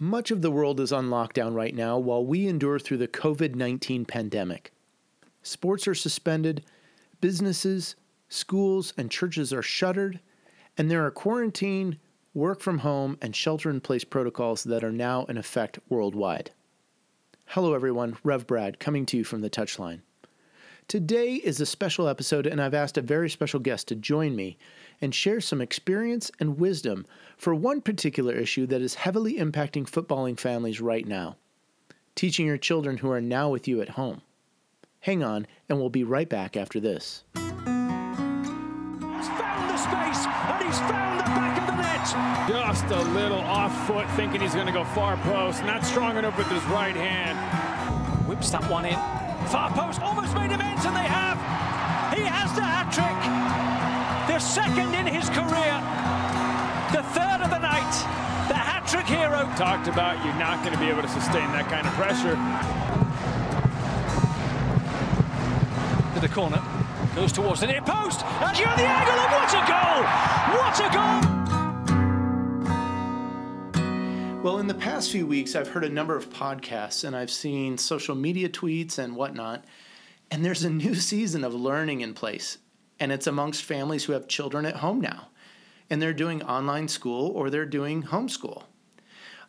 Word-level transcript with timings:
Much 0.00 0.30
of 0.30 0.42
the 0.42 0.50
world 0.50 0.78
is 0.78 0.92
on 0.92 1.08
lockdown 1.08 1.52
right 1.52 1.74
now 1.74 1.98
while 1.98 2.24
we 2.24 2.46
endure 2.46 2.78
through 2.78 2.96
the 2.96 3.08
COVID 3.08 3.56
19 3.56 4.04
pandemic. 4.04 4.72
Sports 5.42 5.88
are 5.88 5.94
suspended, 5.94 6.64
businesses, 7.20 7.96
schools, 8.28 8.94
and 8.96 9.10
churches 9.10 9.52
are 9.52 9.62
shuttered, 9.62 10.20
and 10.76 10.88
there 10.88 11.04
are 11.04 11.10
quarantine, 11.10 11.98
work 12.32 12.60
from 12.60 12.78
home, 12.78 13.18
and 13.20 13.34
shelter 13.34 13.70
in 13.70 13.80
place 13.80 14.04
protocols 14.04 14.62
that 14.62 14.84
are 14.84 14.92
now 14.92 15.24
in 15.24 15.36
effect 15.36 15.80
worldwide. 15.88 16.52
Hello, 17.46 17.74
everyone. 17.74 18.16
Rev 18.22 18.46
Brad 18.46 18.78
coming 18.78 19.04
to 19.06 19.16
you 19.16 19.24
from 19.24 19.40
the 19.40 19.50
Touchline. 19.50 20.02
Today 20.86 21.34
is 21.34 21.60
a 21.60 21.66
special 21.66 22.06
episode, 22.06 22.46
and 22.46 22.62
I've 22.62 22.72
asked 22.72 22.96
a 22.98 23.02
very 23.02 23.28
special 23.28 23.58
guest 23.58 23.88
to 23.88 23.96
join 23.96 24.36
me 24.36 24.58
and 25.00 25.14
share 25.14 25.40
some 25.40 25.60
experience 25.60 26.30
and 26.40 26.58
wisdom 26.58 27.06
for 27.36 27.54
one 27.54 27.80
particular 27.80 28.34
issue 28.34 28.66
that 28.66 28.82
is 28.82 28.94
heavily 28.94 29.34
impacting 29.34 29.88
footballing 29.88 30.38
families 30.38 30.80
right 30.80 31.06
now 31.06 31.36
teaching 32.18 32.46
your 32.46 32.58
children 32.58 32.96
who 32.96 33.08
are 33.12 33.20
now 33.20 33.48
with 33.48 33.68
you 33.68 33.80
at 33.80 33.90
home. 33.90 34.20
Hang 34.98 35.22
on, 35.22 35.46
and 35.68 35.78
we'll 35.78 35.88
be 35.88 36.02
right 36.02 36.28
back 36.28 36.56
after 36.56 36.80
this. 36.80 37.22
He's 37.36 37.44
found 39.38 39.70
the 39.70 39.78
space 39.78 40.26
and 40.26 40.64
he's 40.66 40.80
found 40.80 41.20
the 41.20 41.24
back 41.30 41.60
of 41.60 41.66
the 41.68 41.76
net. 41.80 42.02
Just 42.48 42.86
a 42.86 43.02
little 43.12 43.38
off 43.38 43.86
foot, 43.86 44.10
thinking 44.16 44.40
he's 44.40 44.52
going 44.52 44.66
to 44.66 44.72
go 44.72 44.82
far 44.82 45.16
post. 45.18 45.62
Not 45.62 45.84
strong 45.84 46.16
enough 46.16 46.36
with 46.36 46.48
his 46.48 46.64
right 46.64 46.96
hand. 46.96 47.38
Whips 48.26 48.50
that 48.50 48.68
one 48.68 48.84
in. 48.84 48.98
Far 49.46 49.70
post, 49.70 50.02
almost 50.02 50.34
made 50.34 50.50
him 50.50 50.60
ends, 50.60 50.84
and 50.86 50.96
they 50.96 51.06
have. 51.06 51.38
He 52.18 52.24
has 52.24 52.52
the 52.56 52.62
hat 52.62 52.92
trick. 52.92 53.87
The 54.38 54.44
second 54.44 54.94
in 54.94 55.04
his 55.04 55.28
career. 55.30 55.82
The 56.94 57.02
third 57.10 57.40
of 57.42 57.50
the 57.50 57.58
night. 57.58 57.90
The 58.46 58.54
hat 58.54 58.86
trick 58.86 59.06
hero. 59.06 59.50
Talked 59.56 59.88
about 59.88 60.24
you're 60.24 60.32
not 60.38 60.62
going 60.62 60.72
to 60.72 60.78
be 60.78 60.86
able 60.86 61.02
to 61.02 61.08
sustain 61.08 61.50
that 61.50 61.66
kind 61.66 61.84
of 61.84 61.92
pressure. 61.98 62.38
To 66.14 66.20
the 66.20 66.28
corner. 66.32 66.62
Goes 67.16 67.32
towards 67.32 67.62
the 67.62 67.66
near 67.66 67.82
post. 67.82 68.24
And 68.24 68.56
you're 68.56 68.68
the 68.76 68.86
angle, 68.86 69.18
and 69.18 69.32
what 69.34 69.50
a 69.58 69.62
goal! 69.66 70.06
What 70.54 70.78
a 70.86 70.88
goal! 74.30 74.44
Well, 74.44 74.60
in 74.60 74.68
the 74.68 74.74
past 74.74 75.10
few 75.10 75.26
weeks, 75.26 75.56
I've 75.56 75.66
heard 75.66 75.82
a 75.82 75.88
number 75.88 76.14
of 76.14 76.30
podcasts 76.30 77.02
and 77.02 77.16
I've 77.16 77.32
seen 77.32 77.76
social 77.76 78.14
media 78.14 78.48
tweets 78.48 78.98
and 78.98 79.16
whatnot. 79.16 79.64
And 80.30 80.44
there's 80.44 80.62
a 80.62 80.70
new 80.70 80.94
season 80.94 81.42
of 81.42 81.54
learning 81.54 82.02
in 82.02 82.14
place. 82.14 82.58
And 83.00 83.12
it's 83.12 83.26
amongst 83.26 83.62
families 83.62 84.04
who 84.04 84.12
have 84.12 84.28
children 84.28 84.66
at 84.66 84.76
home 84.76 85.00
now. 85.00 85.28
And 85.90 86.02
they're 86.02 86.12
doing 86.12 86.42
online 86.42 86.88
school 86.88 87.28
or 87.28 87.48
they're 87.48 87.66
doing 87.66 88.04
homeschool. 88.04 88.64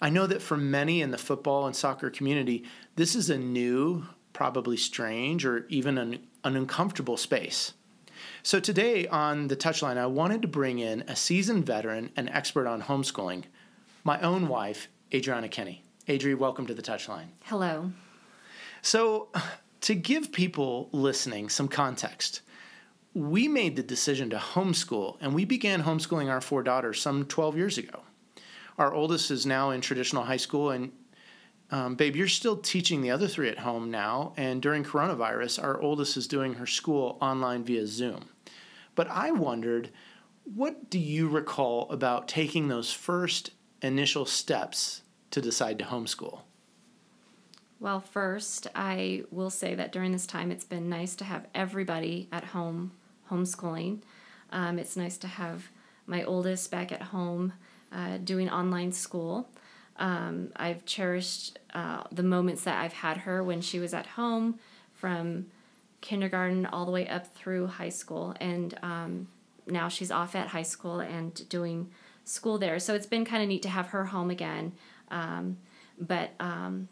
I 0.01 0.09
know 0.09 0.27
that 0.27 0.41
for 0.41 0.55
many 0.55 1.01
in 1.01 1.11
the 1.11 1.17
football 1.17 1.65
and 1.65 1.75
soccer 1.75 2.09
community, 2.09 2.63
this 2.95 3.15
is 3.15 3.29
a 3.29 3.37
new, 3.37 4.05
probably 4.31 4.77
strange, 4.77 5.45
or 5.45 5.65
even 5.67 5.97
an, 5.97 6.19
an 6.43 6.55
uncomfortable 6.55 7.17
space. 7.17 7.73
So 8.43 8.59
today 8.59 9.07
on 9.07 9.47
the 9.47 9.57
Touchline, 9.57 9.97
I 9.97 10.05
wanted 10.05 10.41
to 10.43 10.47
bring 10.47 10.79
in 10.79 11.03
a 11.07 11.15
seasoned 11.15 11.65
veteran 11.65 12.11
and 12.15 12.29
expert 12.29 12.67
on 12.67 12.83
homeschooling 12.83 13.45
my 14.03 14.19
own 14.21 14.47
wife, 14.47 14.87
Adriana 15.13 15.49
Kenny. 15.49 15.83
Adri, 16.07 16.37
welcome 16.37 16.65
to 16.67 16.73
the 16.73 16.81
Touchline. 16.81 17.27
Hello. 17.43 17.91
So, 18.81 19.27
to 19.81 19.93
give 19.93 20.31
people 20.31 20.89
listening 20.91 21.49
some 21.49 21.67
context, 21.67 22.41
we 23.13 23.47
made 23.47 23.75
the 23.75 23.83
decision 23.83 24.29
to 24.29 24.37
homeschool, 24.37 25.17
and 25.19 25.33
we 25.33 25.45
began 25.45 25.83
homeschooling 25.83 26.29
our 26.29 26.41
four 26.41 26.63
daughters 26.63 27.01
some 27.01 27.25
12 27.25 27.57
years 27.57 27.77
ago. 27.77 28.03
Our 28.77 28.93
oldest 28.93 29.31
is 29.31 29.45
now 29.45 29.71
in 29.71 29.81
traditional 29.81 30.23
high 30.23 30.37
school, 30.37 30.69
and 30.69 30.91
um, 31.71 31.95
babe, 31.95 32.15
you're 32.15 32.27
still 32.27 32.57
teaching 32.57 33.01
the 33.01 33.11
other 33.11 33.27
three 33.27 33.49
at 33.49 33.59
home 33.59 33.91
now. 33.91 34.33
And 34.37 34.61
during 34.61 34.83
coronavirus, 34.83 35.61
our 35.61 35.79
oldest 35.79 36.17
is 36.17 36.27
doing 36.27 36.55
her 36.55 36.65
school 36.65 37.17
online 37.21 37.63
via 37.63 37.85
Zoom. 37.85 38.29
But 38.95 39.07
I 39.09 39.31
wondered, 39.31 39.91
what 40.43 40.89
do 40.89 40.97
you 40.97 41.27
recall 41.27 41.87
about 41.91 42.27
taking 42.27 42.67
those 42.67 42.91
first 42.91 43.51
initial 43.81 44.25
steps 44.25 45.03
to 45.31 45.41
decide 45.41 45.77
to 45.79 45.85
homeschool? 45.85 46.41
Well, 47.81 48.01
first, 48.01 48.67
I 48.75 49.23
will 49.31 49.49
say 49.49 49.73
that 49.75 49.93
during 49.93 50.11
this 50.11 50.27
time, 50.27 50.51
it's 50.51 50.65
been 50.65 50.89
nice 50.89 51.15
to 51.15 51.23
have 51.23 51.47
everybody 51.55 52.27
at 52.31 52.43
home 52.43 52.91
homeschooling. 53.31 54.01
Um, 54.51 54.79
it's 54.79 54.97
nice 54.97 55.17
to 55.19 55.27
have 55.27 55.69
my 56.05 56.23
oldest 56.23 56.71
back 56.71 56.91
at 56.91 57.01
home 57.01 57.53
uh, 57.93 58.17
doing 58.17 58.49
online 58.49 58.91
school. 58.91 59.49
Um, 59.95 60.51
I've 60.57 60.85
cherished 60.85 61.59
uh, 61.73 62.03
the 62.11 62.23
moments 62.23 62.63
that 62.63 62.83
I've 62.83 62.93
had 62.93 63.17
her 63.17 63.43
when 63.43 63.61
she 63.61 63.79
was 63.79 63.93
at 63.93 64.07
home 64.07 64.59
from 64.93 65.45
kindergarten 66.01 66.65
all 66.65 66.85
the 66.85 66.91
way 66.91 67.07
up 67.07 67.33
through 67.33 67.67
high 67.67 67.89
school. 67.89 68.35
And 68.41 68.77
um, 68.83 69.27
now 69.67 69.87
she's 69.87 70.11
off 70.11 70.35
at 70.35 70.47
high 70.47 70.63
school 70.63 70.99
and 70.99 71.47
doing 71.47 71.91
school 72.25 72.57
there. 72.57 72.79
So 72.79 72.93
it's 72.93 73.05
been 73.05 73.23
kind 73.23 73.41
of 73.41 73.47
neat 73.47 73.61
to 73.63 73.69
have 73.69 73.87
her 73.87 74.05
home 74.05 74.29
again. 74.29 74.73
Um, 75.11 75.57
but 75.97 76.31
um, 76.39 76.87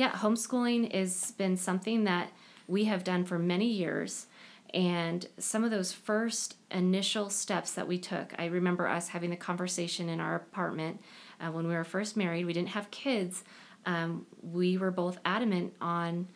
yeah, 0.00 0.12
homeschooling 0.12 0.90
has 0.94 1.32
been 1.32 1.58
something 1.58 2.04
that 2.04 2.30
we 2.66 2.84
have 2.86 3.04
done 3.04 3.22
for 3.22 3.38
many 3.38 3.66
years. 3.66 4.28
And 4.72 5.26
some 5.36 5.62
of 5.62 5.70
those 5.70 5.92
first 5.92 6.56
initial 6.70 7.28
steps 7.28 7.72
that 7.72 7.86
we 7.86 7.98
took, 7.98 8.32
I 8.38 8.46
remember 8.46 8.88
us 8.88 9.08
having 9.08 9.28
the 9.28 9.36
conversation 9.36 10.08
in 10.08 10.18
our 10.18 10.36
apartment 10.36 11.02
uh, 11.38 11.48
when 11.50 11.68
we 11.68 11.74
were 11.74 11.84
first 11.84 12.16
married. 12.16 12.46
We 12.46 12.54
didn't 12.54 12.70
have 12.70 12.90
kids. 12.90 13.44
Um, 13.84 14.24
we 14.42 14.78
were 14.78 14.90
both 14.90 15.18
adamant 15.26 15.74
on 15.82 16.28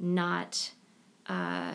not. 0.00 0.72
Uh, 1.28 1.74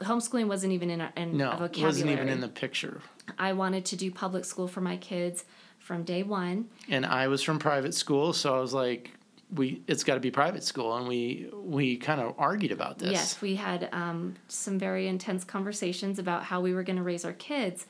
homeschooling 0.00 0.48
wasn't 0.48 0.72
even 0.72 0.90
in 0.90 1.02
a, 1.02 1.12
in 1.16 1.36
No, 1.36 1.50
a 1.50 1.54
it 1.54 1.58
vocabulary. 1.58 1.86
wasn't 1.88 2.10
even 2.10 2.28
in 2.28 2.40
the 2.40 2.48
picture. 2.48 3.00
I 3.38 3.52
wanted 3.52 3.84
to 3.84 3.96
do 3.96 4.10
public 4.10 4.44
school 4.44 4.66
for 4.66 4.80
my 4.80 4.96
kids 4.96 5.44
from 5.78 6.02
day 6.02 6.24
one. 6.24 6.68
And 6.88 7.06
I 7.06 7.28
was 7.28 7.42
from 7.42 7.60
private 7.60 7.94
school, 7.94 8.32
so 8.32 8.56
I 8.56 8.60
was 8.60 8.74
like, 8.74 9.12
we 9.54 9.82
it's 9.86 10.02
got 10.02 10.14
to 10.14 10.20
be 10.20 10.30
private 10.30 10.64
school, 10.64 10.96
and 10.96 11.06
we 11.06 11.48
we 11.54 11.96
kind 11.96 12.20
of 12.20 12.34
argued 12.38 12.72
about 12.72 12.98
this. 12.98 13.12
Yes, 13.12 13.40
we 13.40 13.54
had 13.54 13.88
um, 13.92 14.34
some 14.48 14.78
very 14.78 15.06
intense 15.06 15.44
conversations 15.44 16.18
about 16.18 16.44
how 16.44 16.60
we 16.60 16.74
were 16.74 16.82
going 16.82 16.96
to 16.96 17.02
raise 17.02 17.24
our 17.24 17.32
kids. 17.32 17.86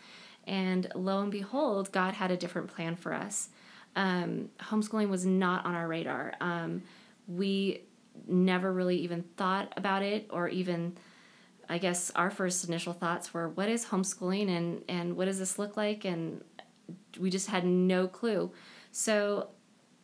And 0.46 0.86
lo 0.94 1.20
and 1.22 1.30
behold, 1.30 1.90
God 1.92 2.14
had 2.14 2.30
a 2.30 2.36
different 2.36 2.68
plan 2.68 2.94
for 2.94 3.12
us. 3.12 3.48
Um, 3.96 4.50
homeschooling 4.60 5.08
was 5.08 5.26
not 5.26 5.64
on 5.64 5.74
our 5.74 5.88
radar. 5.88 6.34
Um, 6.40 6.82
we 7.26 7.82
never 8.28 8.72
really 8.72 8.98
even 8.98 9.24
thought 9.36 9.72
about 9.76 10.02
it, 10.02 10.28
or 10.30 10.48
even, 10.48 10.96
I 11.68 11.78
guess, 11.78 12.10
our 12.10 12.30
first 12.30 12.68
initial 12.68 12.92
thoughts 12.92 13.32
were, 13.32 13.48
"What 13.48 13.68
is 13.68 13.86
homeschooling, 13.86 14.48
and 14.48 14.82
and 14.88 15.16
what 15.16 15.24
does 15.24 15.38
this 15.38 15.58
look 15.58 15.76
like?" 15.76 16.04
And 16.04 16.44
we 17.18 17.30
just 17.30 17.48
had 17.48 17.64
no 17.64 18.06
clue. 18.06 18.52
So, 18.92 19.48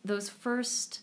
those 0.03 0.29
first 0.29 1.01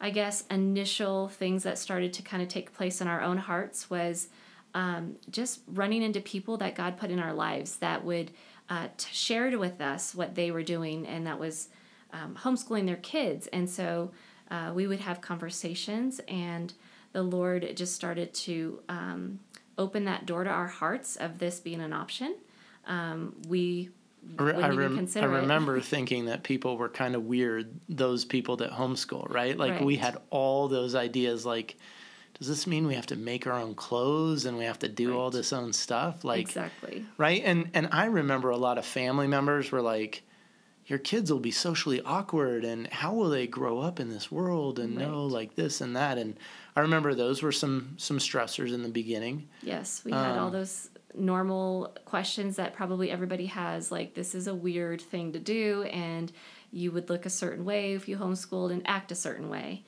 I 0.00 0.10
guess, 0.10 0.44
initial 0.50 1.28
things 1.28 1.62
that 1.62 1.78
started 1.78 2.12
to 2.14 2.22
kind 2.22 2.42
of 2.42 2.48
take 2.48 2.74
place 2.74 3.00
in 3.00 3.08
our 3.08 3.22
own 3.22 3.38
hearts 3.38 3.88
was 3.88 4.28
um, 4.74 5.16
just 5.30 5.60
running 5.66 6.02
into 6.02 6.20
people 6.20 6.58
that 6.58 6.74
God 6.74 6.98
put 6.98 7.10
in 7.10 7.18
our 7.18 7.32
lives 7.32 7.76
that 7.76 8.04
would 8.04 8.30
uh, 8.68 8.88
with 9.58 9.80
us 9.80 10.14
what 10.14 10.34
they 10.34 10.50
were 10.50 10.62
doing, 10.62 11.06
and 11.06 11.26
that 11.26 11.38
was 11.38 11.68
um, 12.12 12.36
homeschooling 12.42 12.86
their 12.86 12.96
kids. 12.96 13.46
And 13.48 13.70
so 13.70 14.10
uh, 14.50 14.72
we 14.74 14.86
would 14.86 15.00
have 15.00 15.20
conversations, 15.20 16.20
and 16.28 16.74
the 17.12 17.22
Lord 17.22 17.72
just 17.74 17.94
started 17.94 18.34
to 18.34 18.80
um, 18.88 19.40
open 19.78 20.04
that 20.04 20.26
door 20.26 20.44
to 20.44 20.50
our 20.50 20.66
hearts 20.66 21.16
of 21.16 21.38
this 21.38 21.60
being 21.60 21.80
an 21.80 21.92
option. 21.92 22.36
Um, 22.86 23.36
we 23.48 23.90
I, 24.38 24.42
re- 24.42 24.52
wouldn't 24.52 24.64
I, 24.64 24.72
even 24.72 25.06
rem- 25.06 25.08
I 25.16 25.40
remember 25.40 25.80
thinking 25.80 26.26
that 26.26 26.42
people 26.42 26.76
were 26.76 26.88
kind 26.88 27.14
of 27.14 27.24
weird. 27.24 27.80
Those 27.88 28.24
people 28.24 28.56
that 28.58 28.70
homeschool, 28.70 29.32
right? 29.32 29.56
Like 29.56 29.80
we 29.80 29.96
had 29.96 30.16
all 30.30 30.68
those 30.68 30.94
ideas. 30.94 31.46
Like, 31.46 31.76
does 32.38 32.48
this 32.48 32.66
mean 32.66 32.86
we 32.86 32.94
have 32.94 33.06
to 33.06 33.16
make 33.16 33.46
our 33.46 33.54
own 33.54 33.74
clothes 33.74 34.44
and 34.44 34.58
we 34.58 34.64
have 34.64 34.78
to 34.80 34.88
do 34.88 35.18
all 35.18 35.30
this 35.30 35.52
own 35.52 35.72
stuff? 35.72 36.24
Like, 36.24 36.40
exactly. 36.40 37.06
right? 37.16 37.42
And 37.44 37.70
and 37.72 37.88
I 37.92 38.06
remember 38.06 38.50
a 38.50 38.56
lot 38.56 38.78
of 38.78 38.84
family 38.84 39.26
members 39.26 39.72
were 39.72 39.80
like, 39.80 40.22
"Your 40.86 40.98
kids 40.98 41.32
will 41.32 41.40
be 41.40 41.50
socially 41.50 42.02
awkward, 42.02 42.64
and 42.64 42.86
how 42.88 43.14
will 43.14 43.30
they 43.30 43.46
grow 43.46 43.80
up 43.80 44.00
in 44.00 44.10
this 44.10 44.30
world 44.30 44.78
and 44.78 44.96
know 44.96 45.24
like 45.24 45.54
this 45.54 45.80
and 45.80 45.96
that?" 45.96 46.18
And 46.18 46.36
I 46.74 46.80
remember 46.80 47.14
those 47.14 47.42
were 47.42 47.52
some 47.52 47.94
some 47.96 48.18
stressors 48.18 48.74
in 48.74 48.82
the 48.82 48.90
beginning. 48.90 49.48
Yes, 49.62 50.02
we 50.04 50.12
had 50.12 50.36
all 50.36 50.48
Um, 50.48 50.52
those 50.52 50.90
normal 51.16 51.94
questions 52.04 52.56
that 52.56 52.74
probably 52.74 53.10
everybody 53.10 53.46
has 53.46 53.90
like 53.90 54.14
this 54.14 54.34
is 54.34 54.46
a 54.46 54.54
weird 54.54 55.00
thing 55.00 55.32
to 55.32 55.38
do 55.38 55.82
and 55.84 56.30
you 56.72 56.92
would 56.92 57.08
look 57.08 57.24
a 57.26 57.30
certain 57.30 57.64
way 57.64 57.94
if 57.94 58.08
you 58.08 58.16
homeschooled 58.18 58.70
and 58.72 58.82
act 58.86 59.10
a 59.10 59.14
certain 59.14 59.48
way. 59.48 59.82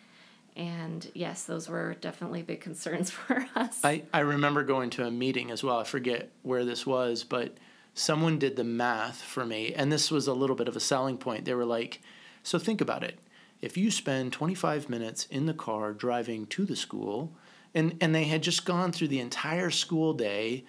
And 0.57 1.09
yes, 1.15 1.45
those 1.45 1.69
were 1.69 1.95
definitely 2.01 2.43
big 2.43 2.61
concerns 2.61 3.11
for 3.13 3.47
us. 3.55 3.85
I, 3.85 4.03
I 4.13 4.21
remember 4.21 4.63
going 4.65 4.91
to 4.91 5.07
a 5.07 5.11
meeting 5.11 5.51
as 5.51 5.63
well. 5.63 5.79
I 5.79 5.85
forget 5.85 6.31
where 6.43 6.65
this 6.65 6.87
was, 6.87 7.25
but 7.25 7.57
someone 7.95 8.39
did 8.39 8.57
the 8.57 8.65
math 8.65 9.21
for 9.23 9.45
me, 9.45 9.73
and 9.75 9.91
this 9.93 10.11
was 10.11 10.27
a 10.27 10.33
little 10.33 10.57
bit 10.57 10.69
of 10.69 10.77
a 10.77 10.81
selling 10.81 11.19
point. 11.19 11.45
They 11.45 11.55
were 11.55 11.65
like, 11.65 12.01
So 12.43 12.59
think 12.59 12.81
about 12.81 13.05
it. 13.05 13.19
if 13.61 13.77
you 13.77 13.91
spend 13.91 14.33
25 14.33 14.89
minutes 14.89 15.27
in 15.27 15.47
the 15.47 15.55
car 15.55 15.93
driving 15.93 16.47
to 16.47 16.65
the 16.65 16.77
school, 16.77 17.33
and, 17.75 17.97
and 18.01 18.15
they 18.15 18.25
had 18.25 18.43
just 18.43 18.65
gone 18.65 18.93
through 18.93 19.09
the 19.09 19.21
entire 19.21 19.71
school 19.71 20.15
day, 20.15 20.65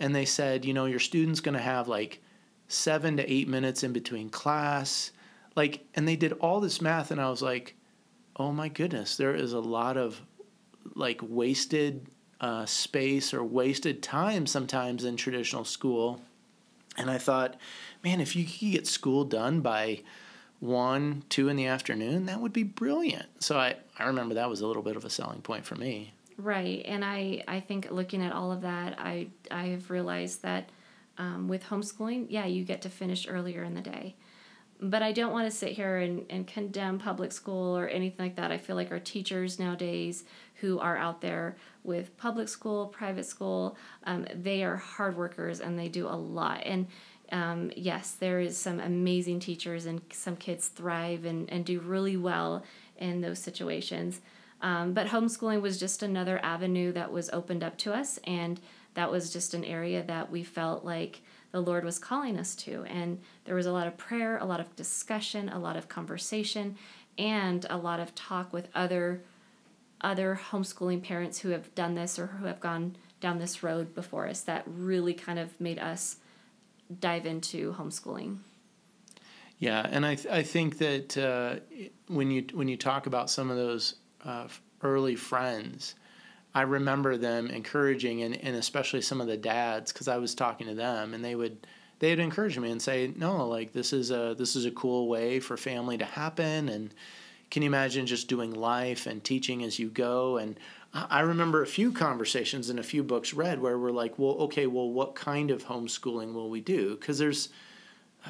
and 0.00 0.14
they 0.14 0.24
said, 0.24 0.64
you 0.64 0.74
know, 0.74 0.86
your 0.86 0.98
student's 0.98 1.40
going 1.40 1.56
to 1.56 1.62
have 1.62 1.88
like 1.88 2.20
seven 2.68 3.16
to 3.16 3.32
eight 3.32 3.48
minutes 3.48 3.82
in 3.82 3.92
between 3.92 4.30
class. 4.30 5.12
Like, 5.54 5.84
and 5.94 6.08
they 6.08 6.16
did 6.16 6.32
all 6.34 6.60
this 6.60 6.80
math, 6.80 7.10
and 7.10 7.20
I 7.20 7.28
was 7.28 7.42
like, 7.42 7.76
oh 8.36 8.52
my 8.52 8.68
goodness, 8.68 9.16
there 9.16 9.34
is 9.34 9.52
a 9.52 9.60
lot 9.60 9.96
of 9.96 10.20
like 10.94 11.20
wasted 11.22 12.06
uh, 12.40 12.66
space 12.66 13.32
or 13.32 13.44
wasted 13.44 14.02
time 14.02 14.46
sometimes 14.46 15.04
in 15.04 15.16
traditional 15.16 15.64
school. 15.64 16.20
And 16.96 17.10
I 17.10 17.18
thought, 17.18 17.56
man, 18.02 18.20
if 18.20 18.34
you 18.36 18.44
could 18.44 18.72
get 18.72 18.86
school 18.86 19.24
done 19.24 19.60
by 19.60 20.02
one, 20.60 21.24
two 21.28 21.48
in 21.48 21.56
the 21.56 21.66
afternoon, 21.66 22.26
that 22.26 22.40
would 22.40 22.52
be 22.52 22.62
brilliant. 22.62 23.26
So 23.42 23.58
I, 23.58 23.76
I 23.98 24.04
remember 24.04 24.34
that 24.34 24.50
was 24.50 24.60
a 24.60 24.66
little 24.66 24.82
bit 24.82 24.96
of 24.96 25.04
a 25.04 25.10
selling 25.10 25.40
point 25.40 25.64
for 25.64 25.76
me. 25.76 26.12
Right, 26.42 26.82
and 26.86 27.04
I 27.04 27.44
I 27.46 27.60
think 27.60 27.90
looking 27.92 28.20
at 28.20 28.32
all 28.32 28.50
of 28.50 28.62
that, 28.62 28.98
I 28.98 29.28
I 29.50 29.66
have 29.66 29.90
realized 29.90 30.42
that 30.42 30.70
um, 31.16 31.46
with 31.46 31.62
homeschooling, 31.64 32.26
yeah, 32.30 32.46
you 32.46 32.64
get 32.64 32.82
to 32.82 32.88
finish 32.88 33.28
earlier 33.28 33.62
in 33.62 33.74
the 33.74 33.80
day. 33.80 34.16
But 34.80 35.02
I 35.02 35.12
don't 35.12 35.32
want 35.32 35.48
to 35.48 35.56
sit 35.56 35.72
here 35.72 35.98
and, 35.98 36.26
and 36.28 36.44
condemn 36.44 36.98
public 36.98 37.30
school 37.30 37.78
or 37.78 37.86
anything 37.86 38.26
like 38.26 38.34
that. 38.36 38.50
I 38.50 38.58
feel 38.58 38.74
like 38.74 38.90
our 38.90 38.98
teachers 38.98 39.60
nowadays 39.60 40.24
who 40.56 40.80
are 40.80 40.96
out 40.96 41.20
there 41.20 41.56
with 41.84 42.16
public 42.16 42.48
school, 42.48 42.86
private 42.86 43.26
school, 43.26 43.76
um, 44.04 44.26
they 44.34 44.64
are 44.64 44.76
hard 44.76 45.16
workers 45.16 45.60
and 45.60 45.78
they 45.78 45.88
do 45.88 46.08
a 46.08 46.16
lot. 46.16 46.62
And 46.64 46.88
um, 47.30 47.70
yes, 47.76 48.12
there 48.18 48.40
is 48.40 48.56
some 48.58 48.80
amazing 48.80 49.38
teachers 49.38 49.86
and 49.86 50.00
some 50.12 50.34
kids 50.34 50.66
thrive 50.66 51.24
and, 51.24 51.48
and 51.52 51.64
do 51.64 51.78
really 51.78 52.16
well 52.16 52.64
in 52.98 53.20
those 53.20 53.38
situations. 53.38 54.20
Um, 54.62 54.94
but 54.94 55.08
homeschooling 55.08 55.60
was 55.60 55.78
just 55.78 56.02
another 56.02 56.38
avenue 56.42 56.92
that 56.92 57.12
was 57.12 57.28
opened 57.30 57.64
up 57.64 57.76
to 57.78 57.92
us, 57.92 58.18
and 58.24 58.60
that 58.94 59.10
was 59.10 59.32
just 59.32 59.54
an 59.54 59.64
area 59.64 60.02
that 60.04 60.30
we 60.30 60.44
felt 60.44 60.84
like 60.84 61.20
the 61.50 61.60
Lord 61.60 61.84
was 61.84 61.98
calling 61.98 62.38
us 62.38 62.54
to. 62.56 62.84
And 62.84 63.20
there 63.44 63.56
was 63.56 63.66
a 63.66 63.72
lot 63.72 63.86
of 63.86 63.96
prayer, 63.96 64.38
a 64.38 64.44
lot 64.44 64.60
of 64.60 64.74
discussion, 64.76 65.48
a 65.48 65.58
lot 65.58 65.76
of 65.76 65.88
conversation, 65.88 66.76
and 67.18 67.66
a 67.68 67.76
lot 67.76 68.00
of 68.00 68.14
talk 68.14 68.52
with 68.52 68.68
other 68.74 69.22
other 70.00 70.40
homeschooling 70.50 71.00
parents 71.00 71.38
who 71.38 71.50
have 71.50 71.72
done 71.76 71.94
this 71.94 72.18
or 72.18 72.26
who 72.26 72.46
have 72.46 72.58
gone 72.58 72.96
down 73.20 73.38
this 73.38 73.62
road 73.62 73.94
before 73.94 74.26
us 74.26 74.40
that 74.40 74.64
really 74.66 75.14
kind 75.14 75.38
of 75.38 75.60
made 75.60 75.78
us 75.78 76.16
dive 76.98 77.24
into 77.24 77.72
homeschooling. 77.74 78.38
Yeah, 79.60 79.86
and 79.88 80.04
I 80.04 80.16
th- 80.16 80.34
I 80.34 80.42
think 80.42 80.78
that 80.78 81.16
uh, 81.16 81.60
when 82.08 82.30
you 82.30 82.44
when 82.52 82.66
you 82.66 82.76
talk 82.76 83.06
about 83.06 83.30
some 83.30 83.48
of 83.48 83.56
those 83.56 83.94
uh, 84.24 84.48
early 84.82 85.16
friends, 85.16 85.94
I 86.54 86.62
remember 86.62 87.16
them 87.16 87.48
encouraging 87.48 88.22
and, 88.22 88.36
and 88.36 88.56
especially 88.56 89.02
some 89.02 89.20
of 89.20 89.26
the 89.26 89.36
dads 89.36 89.92
because 89.92 90.08
I 90.08 90.18
was 90.18 90.34
talking 90.34 90.66
to 90.66 90.74
them 90.74 91.14
and 91.14 91.24
they 91.24 91.34
would 91.34 91.66
they'd 91.98 92.18
encourage 92.18 92.58
me 92.58 92.70
and 92.70 92.82
say 92.82 93.12
no 93.16 93.48
like 93.48 93.72
this 93.72 93.92
is 93.92 94.10
a 94.10 94.34
this 94.36 94.54
is 94.54 94.66
a 94.66 94.70
cool 94.72 95.08
way 95.08 95.40
for 95.40 95.56
family 95.56 95.96
to 95.96 96.04
happen 96.04 96.68
and 96.68 96.92
can 97.50 97.62
you 97.62 97.68
imagine 97.68 98.06
just 98.06 98.28
doing 98.28 98.52
life 98.52 99.06
and 99.06 99.24
teaching 99.24 99.62
as 99.62 99.78
you 99.78 99.88
go 99.88 100.36
and 100.36 100.58
I 100.94 101.20
remember 101.20 101.62
a 101.62 101.66
few 101.66 101.90
conversations 101.90 102.68
and 102.68 102.78
a 102.78 102.82
few 102.82 103.02
books 103.02 103.32
read 103.32 103.62
where 103.62 103.78
we're 103.78 103.92
like, 103.92 104.18
well, 104.18 104.32
okay, 104.42 104.66
well, 104.66 104.90
what 104.90 105.14
kind 105.14 105.50
of 105.50 105.64
homeschooling 105.64 106.34
will 106.34 106.50
we 106.50 106.60
do? 106.60 106.96
Because 106.96 107.18
there's, 107.18 107.48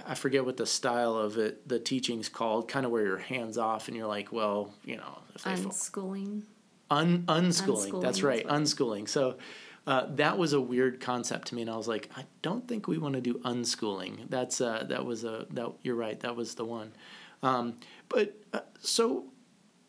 I 0.06 0.14
forget 0.14 0.44
what 0.44 0.56
the 0.56 0.66
style 0.66 1.16
of 1.16 1.38
it, 1.38 1.68
the 1.68 1.78
teaching's 1.78 2.28
called, 2.28 2.68
kind 2.68 2.86
of 2.86 2.92
where 2.92 3.04
you're 3.04 3.18
hands 3.18 3.58
off 3.58 3.88
and 3.88 3.96
you're 3.96 4.06
like, 4.06 4.32
well, 4.32 4.72
you 4.84 4.96
know, 4.96 5.18
if 5.34 5.44
they 5.44 5.50
unschooling. 5.52 6.44
Un, 6.90 7.24
unschooling. 7.24 7.90
unschooling. 7.90 8.02
That's 8.02 8.22
right, 8.22 8.46
unschooling. 8.46 9.08
So 9.08 9.36
uh, 9.86 10.06
that 10.10 10.38
was 10.38 10.52
a 10.52 10.60
weird 10.60 11.00
concept 11.00 11.48
to 11.48 11.54
me, 11.54 11.62
and 11.62 11.70
I 11.70 11.76
was 11.76 11.88
like, 11.88 12.10
I 12.16 12.24
don't 12.42 12.66
think 12.68 12.86
we 12.86 12.98
want 12.98 13.14
to 13.14 13.20
do 13.20 13.34
unschooling. 13.44 14.28
That's 14.28 14.60
uh, 14.60 14.84
that 14.88 15.04
was 15.04 15.24
a 15.24 15.46
that 15.50 15.72
you're 15.82 15.96
right. 15.96 16.18
That 16.20 16.36
was 16.36 16.54
the 16.54 16.64
one. 16.64 16.92
Um, 17.42 17.78
but 18.08 18.36
uh, 18.52 18.60
so 18.80 19.24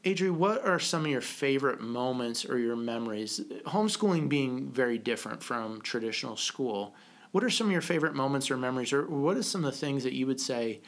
Adri, 0.04 0.32
what 0.32 0.66
are 0.66 0.80
some 0.80 1.06
of 1.06 1.12
your 1.12 1.22
favorite 1.22 1.80
moments 1.80 2.46
or 2.46 2.58
your 2.58 2.76
memories? 2.76 3.40
Homeschooling 3.66 4.28
being 4.28 4.70
very 4.70 4.98
different 4.98 5.42
from 5.42 5.82
traditional 5.82 6.36
school. 6.36 6.94
What 7.34 7.44
are 7.44 7.50
some 7.50 7.68
of 7.68 7.74
your 7.74 7.82
favorite 7.82 8.16
moments 8.16 8.50
or 8.50 8.56
memories, 8.56 8.94
or 8.94 9.06
what 9.06 9.36
are 9.36 9.44
some 9.44 9.66
of 9.66 9.72
the 9.74 9.78
things 9.78 10.06
that 10.06 10.14
you 10.14 10.26
would 10.26 10.40
say, 10.40 10.80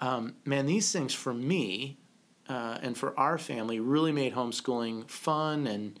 um, 0.00 0.34
man, 0.44 0.66
these 0.66 0.90
things 0.90 1.14
for 1.14 1.32
me 1.32 1.96
uh, 2.48 2.78
and 2.82 2.98
for 2.98 3.16
our 3.16 3.38
family 3.38 3.78
really 3.78 4.10
made 4.10 4.34
homeschooling 4.34 5.08
fun, 5.08 5.68
and 5.68 6.00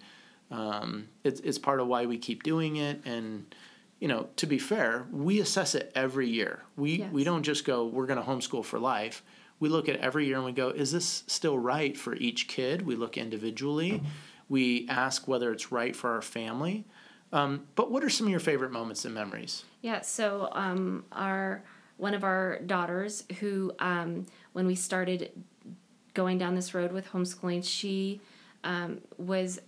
um, 0.50 1.08
it's, 1.22 1.38
it's 1.40 1.58
part 1.58 1.78
of 1.78 1.86
why 1.86 2.06
we 2.06 2.18
keep 2.18 2.42
doing 2.42 2.74
it. 2.76 3.00
And, 3.04 3.54
you 4.00 4.08
know, 4.08 4.28
to 4.36 4.46
be 4.46 4.58
fair, 4.58 5.06
we 5.12 5.38
assess 5.38 5.76
it 5.76 5.92
every 5.94 6.28
year. 6.28 6.64
We, 6.76 6.96
yes. 6.96 7.12
we 7.12 7.22
don't 7.22 7.44
just 7.44 7.64
go, 7.64 7.86
we're 7.86 8.06
going 8.06 8.20
to 8.20 8.28
homeschool 8.28 8.64
for 8.64 8.80
life 8.80 9.22
we 9.62 9.68
look 9.68 9.88
at 9.88 9.94
every 9.98 10.26
year 10.26 10.34
and 10.34 10.44
we 10.44 10.50
go, 10.50 10.70
is 10.70 10.90
this 10.90 11.22
still 11.28 11.56
right 11.56 11.96
for 11.96 12.16
each 12.16 12.48
kid? 12.48 12.84
We 12.84 12.96
look 12.96 13.16
individually. 13.16 14.02
We 14.48 14.88
ask 14.88 15.28
whether 15.28 15.52
it's 15.52 15.70
right 15.70 15.94
for 15.94 16.10
our 16.10 16.20
family. 16.20 16.84
Um, 17.32 17.66
but 17.74 17.90
what 17.90 18.04
are 18.04 18.10
some 18.10 18.26
of 18.26 18.30
your 18.30 18.40
favorite 18.40 18.72
moments 18.72 19.04
and 19.04 19.14
memories? 19.14 19.64
Yeah, 19.80 20.02
so 20.02 20.48
um, 20.52 21.04
our 21.12 21.64
one 21.96 22.14
of 22.14 22.24
our 22.24 22.58
daughters, 22.66 23.24
who 23.40 23.72
um, 23.78 24.26
when 24.52 24.66
we 24.66 24.74
started 24.74 25.30
going 26.14 26.36
down 26.36 26.54
this 26.54 26.74
road 26.74 26.92
with 26.92 27.08
homeschooling, 27.08 27.64
she 27.64 28.20
um, 28.64 29.00
was 29.18 29.60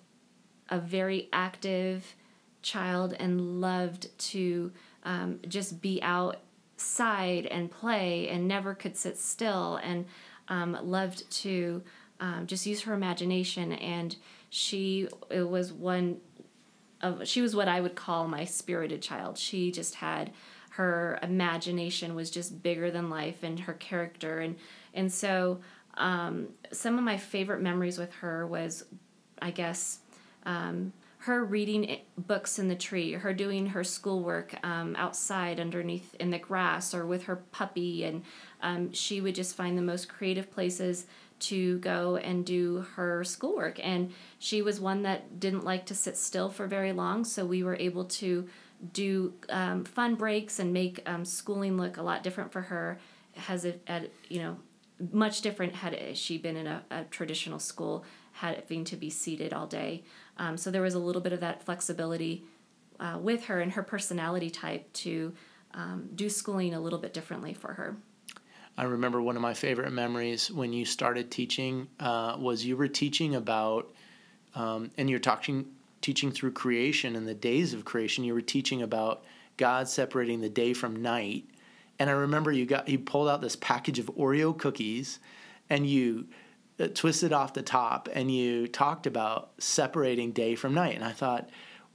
a 0.69 0.78
very 0.78 1.28
active 1.32 2.14
child 2.62 3.14
and 3.19 3.61
loved 3.61 4.16
to 4.19 4.72
um, 5.05 5.38
just 5.49 5.81
be 5.81 6.00
outside 6.02 7.46
and 7.46 7.70
play 7.70 8.28
and 8.28 8.49
never 8.49 8.75
could 8.75 8.96
sit 8.96 9.19
still 9.19 9.76
and 9.76 10.06
um, 10.49 10.76
loved 10.82 11.31
to 11.31 11.82
just 12.46 12.64
use 12.64 12.81
her 12.81 12.94
imagination 12.94 13.72
and 13.72 14.16
she 14.49 15.06
it 15.31 15.43
was 15.43 15.75
one 15.75 16.16
of 17.05 17.29
she 17.29 17.41
was 17.41 17.55
what 17.55 17.69
I 17.69 17.81
would 17.81 17.95
call 17.95 18.27
my 18.27 18.45
spirited 18.45 19.03
child. 19.03 19.39
She 19.39 19.71
just 19.71 19.97
had 19.97 20.33
her 20.71 21.19
imagination 21.23 22.15
was 22.15 22.31
just 22.31 22.62
bigger 22.62 22.91
than 22.91 23.09
life 23.09 23.45
and 23.45 23.61
her 23.61 23.75
character 23.75 24.41
and 24.41 24.56
and 24.93 25.12
so 25.12 25.61
um, 25.97 26.49
some 26.73 26.99
of 26.99 27.05
my 27.05 27.17
favorite 27.17 27.61
memories 27.61 27.99
with 27.99 28.12
her 28.15 28.47
was 28.47 28.85
I 29.40 29.50
guess 29.50 30.00
um, 30.45 30.93
her 31.19 31.43
reading 31.43 32.00
books 32.19 32.59
in 32.59 32.69
the 32.69 32.75
tree, 32.75 33.12
her 33.12 33.33
doing 33.33 33.67
her 33.67 33.83
schoolwork 33.83 34.55
um, 34.62 34.95
outside 34.97 35.59
underneath 35.59 36.14
in 36.17 36.31
the 36.31 36.38
grass 36.38 36.93
or 36.93 37.07
with 37.07 37.25
her 37.25 37.37
puppy, 37.37 38.05
and 38.05 38.23
um, 38.61 38.93
she 38.93 39.23
would 39.23 39.35
just 39.35 39.57
find 39.57 39.78
the 39.78 39.83
most 39.83 40.09
creative 40.09 40.50
places 40.50 41.07
to 41.49 41.79
go 41.79 42.17
and 42.17 42.45
do 42.45 42.87
her 42.97 43.25
schoolwork. 43.25 43.79
And 43.83 44.13
she 44.39 44.63
was 44.63 44.81
one 44.81 45.03
that 45.03 45.41
didn't 45.41 45.65
like 45.65 45.87
to 45.87 45.95
sit 45.95 46.17
still 46.17 46.51
for 46.51 46.67
very 46.67 46.93
long, 46.93 47.25
so 47.25 47.45
we 47.45 47.63
were 47.63 47.77
able 47.77 48.05
to 48.05 48.49
do 48.93 49.33
um, 49.49 49.85
fun 49.85 50.15
breaks 50.15 50.59
and 50.59 50.73
make 50.73 51.01
um, 51.07 51.25
schooling 51.25 51.77
look 51.77 51.97
a 51.97 52.03
lot 52.03 52.23
different 52.23 52.53
for 52.53 52.63
her. 52.63 52.99
Has 53.37 53.65
it, 53.65 53.83
you 54.29 54.41
know, 54.43 54.57
much 55.13 55.41
different 55.41 55.75
had 55.75 56.17
she 56.17 56.39
been 56.39 56.57
in 56.57 56.67
a, 56.67 56.83
a 56.91 57.05
traditional 57.05 57.59
school, 57.59 58.05
having 58.33 58.85
to 58.85 58.97
be 58.97 59.11
seated 59.11 59.53
all 59.53 59.67
day. 59.67 60.03
Um, 60.39 60.57
so 60.57 60.71
there 60.71 60.83
was 60.83 60.95
a 60.95 60.99
little 60.99 61.23
bit 61.23 61.33
of 61.33 61.41
that 61.41 61.63
flexibility 61.63 62.45
uh, 63.01 63.19
with 63.21 63.45
her 63.47 63.61
and 63.61 63.73
her 63.73 63.83
personality 63.83 64.51
type 64.51 64.93
to 64.93 65.33
um, 65.73 66.09
do 66.15 66.29
schooling 66.29 66.75
a 66.75 66.81
little 66.81 66.99
bit 66.99 67.13
differently 67.13 67.55
for 67.55 67.75
her. 67.75 67.97
I 68.76 68.85
remember 68.85 69.23
one 69.23 69.37
of 69.37 69.43
my 69.43 69.54
favorite 69.54 69.93
memories 69.93 70.50
when 70.50 70.73
you 70.73 70.85
started 70.85 71.31
teaching 71.31 71.88
uh, 72.00 72.37
was 72.38 72.64
you 72.64 72.76
were 72.76 72.88
teaching 72.88 73.35
about, 73.35 73.95
um, 74.54 74.90
and 74.99 75.09
you're 75.09 75.21
talking 75.21 75.66
teaching 76.00 76.33
through 76.33 76.52
creation 76.52 77.16
and 77.16 77.26
the 77.26 77.35
days 77.35 77.73
of 77.73 77.85
creation. 77.85 78.25
You 78.25 78.35
were 78.35 78.40
teaching 78.40 78.83
about 78.83 79.25
God 79.57 79.88
separating 79.88 80.40
the 80.40 80.49
day 80.49 80.75
from 80.75 80.97
night, 80.97 81.45
and 81.99 82.11
I 82.11 82.14
remember 82.14 82.50
you 82.50 82.66
got 82.66 82.88
you 82.88 82.99
pulled 82.99 83.28
out 83.28 83.40
this 83.40 83.57
package 83.57 84.00
of 84.00 84.07
Oreo 84.16 84.57
cookies, 84.59 85.21
and 85.71 85.87
you 85.87 86.26
uh, 86.81 86.88
twisted 86.93 87.33
off 87.33 87.54
the 87.54 87.62
top 87.62 88.09
and 88.12 88.35
you 88.35 88.66
talked 88.66 89.07
about 89.07 89.52
separating 89.59 90.33
day 90.33 90.57
from 90.57 90.75
night 90.75 90.97
and 90.97 91.04
i 91.04 91.12
thought 91.12 91.49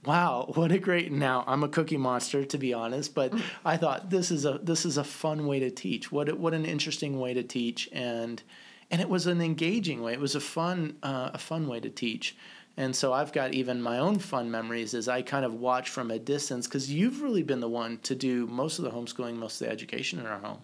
wow 0.04 0.50
what 0.54 0.72
a 0.72 0.78
great 0.78 1.12
now 1.12 1.44
i'm 1.46 1.62
a 1.62 1.68
cookie 1.68 1.96
monster 1.96 2.44
to 2.44 2.56
be 2.56 2.72
honest 2.72 3.14
but 3.14 3.34
i 3.64 3.76
thought 3.76 4.08
this 4.10 4.30
is 4.30 4.44
a 4.44 4.58
this 4.62 4.86
is 4.86 4.96
a 4.96 5.04
fun 5.04 5.46
way 5.46 5.58
to 5.60 5.70
teach. 5.70 6.12
What 6.12 6.38
what 6.38 6.54
an 6.54 6.64
interesting 6.64 7.18
way 7.18 7.34
to 7.34 7.42
teach 7.42 7.88
and 7.92 8.42
and 8.90 9.00
it 9.00 9.08
was 9.08 9.26
an 9.26 9.40
engaging 9.40 10.02
way. 10.02 10.12
It 10.12 10.20
was 10.20 10.34
a 10.34 10.40
fun 10.40 10.96
uh, 11.02 11.30
a 11.34 11.38
fun 11.38 11.68
way 11.68 11.80
to 11.80 11.90
teach. 11.90 12.36
And 12.76 12.94
so 12.94 13.12
i've 13.12 13.32
got 13.32 13.52
even 13.52 13.82
my 13.82 13.98
own 13.98 14.18
fun 14.18 14.50
memories 14.50 14.94
as 14.94 15.08
i 15.08 15.20
kind 15.22 15.44
of 15.44 15.54
watch 15.54 15.90
from 15.90 16.10
a 16.10 16.18
distance 16.18 16.66
because 16.66 16.90
you've 16.90 17.20
really 17.20 17.42
been 17.42 17.60
the 17.60 17.68
one 17.68 17.98
to 18.04 18.14
do 18.14 18.46
most 18.46 18.78
of 18.78 18.84
the 18.84 18.90
homeschooling 18.90 19.36
most 19.36 19.60
of 19.60 19.66
the 19.66 19.72
education 19.72 20.18
in 20.18 20.26
our 20.26 20.38
home. 20.38 20.58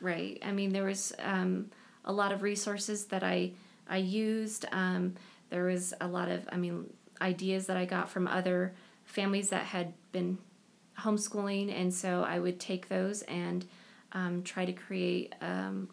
Right. 0.00 0.38
I 0.44 0.52
mean 0.52 0.72
there 0.72 0.84
was 0.84 1.12
um, 1.18 1.70
a 2.04 2.12
lot 2.12 2.32
of 2.32 2.42
resources 2.42 3.06
that 3.06 3.24
I 3.24 3.52
I 3.88 3.98
used. 3.98 4.66
Um, 4.72 5.14
there 5.48 5.64
was 5.64 5.94
a 6.00 6.06
lot 6.06 6.28
of 6.28 6.48
I 6.52 6.56
mean 6.56 6.92
ideas 7.20 7.66
that 7.66 7.76
I 7.76 7.84
got 7.84 8.10
from 8.10 8.26
other 8.26 8.74
families 9.04 9.50
that 9.50 9.64
had 9.66 9.92
been 10.12 10.38
homeschooling, 10.98 11.72
and 11.72 11.92
so 11.92 12.22
I 12.22 12.38
would 12.38 12.58
take 12.58 12.88
those 12.88 13.22
and 13.22 13.64
um, 14.12 14.42
try 14.42 14.64
to 14.64 14.72
create 14.72 15.34
um, 15.40 15.88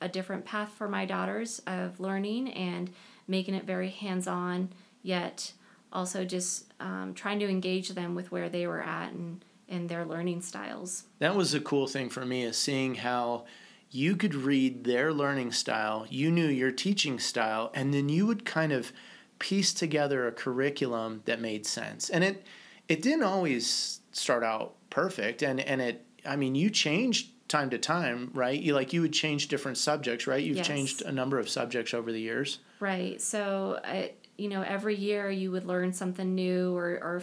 a 0.00 0.08
different 0.08 0.44
path 0.44 0.70
for 0.70 0.88
my 0.88 1.04
daughters 1.04 1.62
of 1.66 2.00
learning 2.00 2.52
and 2.52 2.90
making 3.26 3.54
it 3.54 3.64
very 3.64 3.90
hands 3.90 4.26
on, 4.26 4.68
yet 5.02 5.52
also 5.92 6.24
just 6.24 6.72
um, 6.80 7.14
trying 7.14 7.38
to 7.38 7.48
engage 7.48 7.90
them 7.90 8.14
with 8.14 8.32
where 8.32 8.48
they 8.48 8.66
were 8.66 8.82
at 8.82 9.12
and, 9.12 9.44
and 9.68 9.88
their 9.88 10.04
learning 10.04 10.42
styles. 10.42 11.04
That 11.20 11.36
was 11.36 11.54
a 11.54 11.60
cool 11.60 11.86
thing 11.86 12.10
for 12.10 12.24
me 12.26 12.42
is 12.42 12.56
seeing 12.56 12.96
how 12.96 13.44
you 13.90 14.16
could 14.16 14.34
read 14.34 14.82
their 14.82 15.12
learning 15.12 15.52
style, 15.52 16.04
you 16.10 16.30
knew 16.30 16.48
your 16.48 16.72
teaching 16.72 17.20
style, 17.20 17.70
and 17.74 17.94
then 17.94 18.08
you 18.08 18.26
would 18.26 18.44
kind 18.44 18.72
of 18.72 18.92
piece 19.38 19.72
together 19.72 20.26
a 20.26 20.32
curriculum 20.32 21.22
that 21.24 21.40
made 21.40 21.66
sense. 21.66 22.10
And 22.10 22.24
it 22.24 22.46
it 22.88 23.02
didn't 23.02 23.24
always 23.24 24.00
start 24.12 24.42
out 24.42 24.74
perfect 24.90 25.42
and 25.42 25.60
and 25.60 25.80
it 25.80 26.04
I 26.26 26.36
mean 26.36 26.54
you 26.54 26.70
changed 26.70 27.30
time 27.48 27.70
to 27.70 27.78
time, 27.78 28.30
right? 28.34 28.58
You 28.58 28.74
like 28.74 28.92
you 28.92 29.02
would 29.02 29.12
change 29.12 29.48
different 29.48 29.78
subjects, 29.78 30.26
right? 30.26 30.42
You've 30.42 30.56
Yes. 30.58 30.66
changed 30.66 31.02
a 31.02 31.12
number 31.12 31.38
of 31.38 31.48
subjects 31.48 31.94
over 31.94 32.10
the 32.10 32.20
years. 32.20 32.58
Right. 32.80 33.20
So, 33.20 33.80
I, 33.84 34.12
you 34.36 34.48
know, 34.48 34.62
every 34.62 34.96
year 34.96 35.30
you 35.30 35.50
would 35.50 35.64
learn 35.64 35.92
something 35.92 36.34
new 36.34 36.76
or, 36.76 36.86
or 37.02 37.22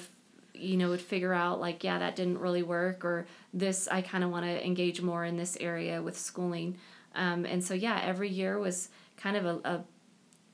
you 0.53 0.77
know, 0.77 0.89
would 0.89 1.01
figure 1.01 1.33
out 1.33 1.59
like, 1.59 1.83
yeah, 1.83 1.99
that 1.99 2.15
didn't 2.15 2.37
really 2.37 2.63
work 2.63 3.03
or 3.03 3.25
this, 3.53 3.87
I 3.87 4.01
kind 4.01 4.23
of 4.23 4.29
want 4.29 4.45
to 4.45 4.65
engage 4.65 5.01
more 5.01 5.25
in 5.25 5.37
this 5.37 5.57
area 5.59 6.01
with 6.01 6.17
schooling. 6.17 6.77
Um, 7.15 7.45
and 7.45 7.63
so, 7.63 7.73
yeah, 7.73 7.99
every 8.03 8.29
year 8.29 8.59
was 8.59 8.89
kind 9.17 9.35
of 9.35 9.45
a, 9.45 9.59
a, 9.65 9.83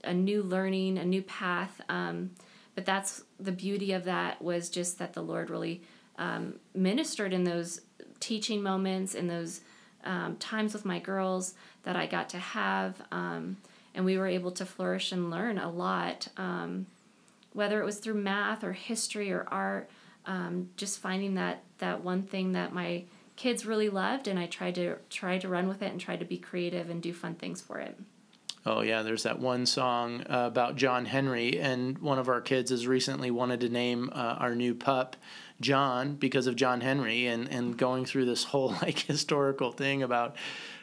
a 0.03 0.13
new 0.13 0.43
learning, 0.43 0.97
a 0.97 1.05
new 1.05 1.21
path. 1.21 1.81
Um, 1.89 2.31
but 2.75 2.85
that's 2.85 3.23
the 3.39 3.51
beauty 3.51 3.93
of 3.93 4.03
that 4.03 4.41
was 4.41 4.69
just 4.69 4.99
that 4.99 5.13
the 5.13 5.21
Lord 5.21 5.49
really 5.49 5.81
um, 6.17 6.55
ministered 6.75 7.33
in 7.33 7.43
those 7.43 7.81
teaching 8.19 8.61
moments, 8.61 9.15
in 9.15 9.27
those 9.27 9.61
um, 10.03 10.35
times 10.37 10.73
with 10.73 10.85
my 10.85 10.99
girls 10.99 11.53
that 11.83 11.95
I 11.95 12.05
got 12.05 12.29
to 12.29 12.37
have. 12.37 13.01
Um, 13.11 13.57
and 13.95 14.05
we 14.05 14.17
were 14.17 14.27
able 14.27 14.51
to 14.51 14.65
flourish 14.65 15.11
and 15.11 15.31
learn 15.31 15.57
a 15.57 15.71
lot, 15.71 16.27
um, 16.37 16.85
whether 17.53 17.81
it 17.81 17.85
was 17.85 17.97
through 17.97 18.15
math 18.15 18.63
or 18.63 18.73
history 18.73 19.31
or 19.31 19.45
art. 19.49 19.89
Um, 20.25 20.69
just 20.75 20.99
finding 20.99 21.35
that 21.35 21.63
that 21.77 22.03
one 22.03 22.23
thing 22.23 22.51
that 22.51 22.73
my 22.73 23.05
kids 23.37 23.65
really 23.65 23.89
loved, 23.89 24.27
and 24.27 24.37
I 24.37 24.45
tried 24.45 24.75
to 24.75 24.97
try 25.09 25.37
to 25.37 25.47
run 25.47 25.67
with 25.67 25.81
it 25.81 25.91
and 25.91 26.01
try 26.01 26.17
to 26.17 26.25
be 26.25 26.37
creative 26.37 26.89
and 26.89 27.01
do 27.01 27.13
fun 27.13 27.35
things 27.35 27.61
for 27.61 27.79
it. 27.79 27.97
Oh 28.67 28.81
yeah, 28.81 29.01
there's 29.01 29.23
that 29.23 29.39
one 29.39 29.65
song 29.65 30.23
uh, 30.29 30.43
about 30.45 30.75
John 30.75 31.05
Henry, 31.05 31.57
and 31.57 31.97
one 31.99 32.19
of 32.19 32.27
our 32.27 32.41
kids 32.41 32.69
has 32.71 32.85
recently 32.85 33.31
wanted 33.31 33.61
to 33.61 33.69
name 33.69 34.09
uh, 34.11 34.35
our 34.39 34.55
new 34.55 34.75
pup 34.75 35.15
John 35.61 36.15
because 36.15 36.47
of 36.47 36.57
John 36.57 36.81
Henry, 36.81 37.27
and 37.27 37.47
and 37.47 37.77
going 37.77 38.03
through 38.03 38.25
this 38.25 38.43
whole 38.43 38.71
like 38.81 38.99
historical 38.99 39.71
thing 39.71 40.03
about 40.03 40.35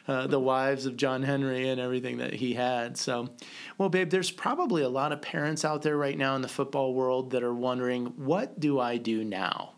uh, 0.07 0.25
the 0.25 0.39
wives 0.39 0.87
of 0.87 0.97
John 0.97 1.21
Henry 1.21 1.69
and 1.69 1.79
everything 1.79 2.17
that 2.17 2.33
he 2.33 2.55
had. 2.55 2.97
So, 2.97 3.29
well, 3.77 3.89
babe, 3.89 4.09
there's 4.09 4.31
probably 4.31 4.81
a 4.81 4.89
lot 4.89 5.11
of 5.11 5.21
parents 5.21 5.63
out 5.63 5.83
there 5.83 5.95
right 5.95 6.17
now 6.17 6.35
in 6.35 6.41
the 6.41 6.47
football 6.47 6.95
world 6.95 7.31
that 7.31 7.43
are 7.43 7.53
wondering, 7.53 8.07
what 8.17 8.59
do 8.59 8.79
I 8.79 8.97
do 8.97 9.23
now? 9.23 9.73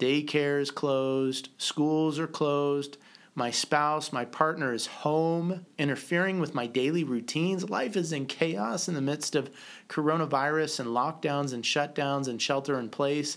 Daycare 0.00 0.60
is 0.60 0.72
closed, 0.72 1.50
schools 1.58 2.18
are 2.18 2.26
closed. 2.26 2.98
My 3.38 3.50
spouse, 3.50 4.14
my 4.14 4.24
partner 4.24 4.72
is 4.72 4.86
home, 4.86 5.66
interfering 5.76 6.40
with 6.40 6.54
my 6.54 6.66
daily 6.66 7.04
routines. 7.04 7.68
Life 7.68 7.94
is 7.94 8.10
in 8.10 8.24
chaos 8.24 8.88
in 8.88 8.94
the 8.94 9.02
midst 9.02 9.36
of 9.36 9.50
coronavirus 9.90 10.80
and 10.80 10.88
lockdowns 10.88 11.52
and 11.52 11.62
shutdowns 11.62 12.28
and 12.28 12.40
shelter 12.40 12.80
in 12.80 12.88
place. 12.88 13.36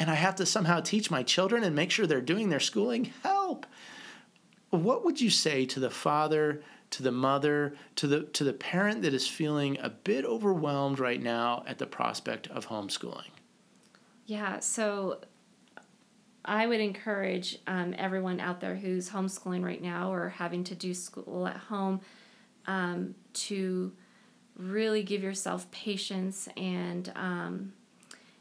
And 0.00 0.10
I 0.10 0.14
have 0.14 0.34
to 0.36 0.46
somehow 0.46 0.80
teach 0.80 1.12
my 1.12 1.22
children 1.22 1.62
and 1.62 1.76
make 1.76 1.92
sure 1.92 2.08
they're 2.08 2.20
doing 2.20 2.48
their 2.48 2.58
schooling. 2.58 3.12
Help! 3.22 3.66
What 4.70 5.04
would 5.04 5.20
you 5.20 5.30
say 5.30 5.64
to 5.66 5.78
the 5.78 5.90
father, 5.90 6.60
to 6.90 7.04
the 7.04 7.12
mother, 7.12 7.76
to 7.94 8.08
the 8.08 8.24
to 8.24 8.42
the 8.42 8.52
parent 8.52 9.02
that 9.02 9.14
is 9.14 9.28
feeling 9.28 9.78
a 9.80 9.90
bit 9.90 10.24
overwhelmed 10.24 10.98
right 10.98 11.22
now 11.22 11.62
at 11.68 11.78
the 11.78 11.86
prospect 11.86 12.48
of 12.48 12.66
homeschooling? 12.66 13.30
Yeah, 14.26 14.58
so 14.58 15.20
I 16.46 16.66
would 16.66 16.80
encourage 16.80 17.58
um, 17.66 17.94
everyone 17.98 18.40
out 18.40 18.60
there 18.60 18.76
who's 18.76 19.10
homeschooling 19.10 19.64
right 19.64 19.82
now 19.82 20.12
or 20.12 20.28
having 20.28 20.64
to 20.64 20.74
do 20.74 20.94
school 20.94 21.46
at 21.46 21.56
home 21.56 22.00
um, 22.66 23.14
to 23.34 23.92
really 24.56 25.02
give 25.02 25.22
yourself 25.22 25.70
patience 25.70 26.48
and 26.56 27.12
um, 27.14 27.72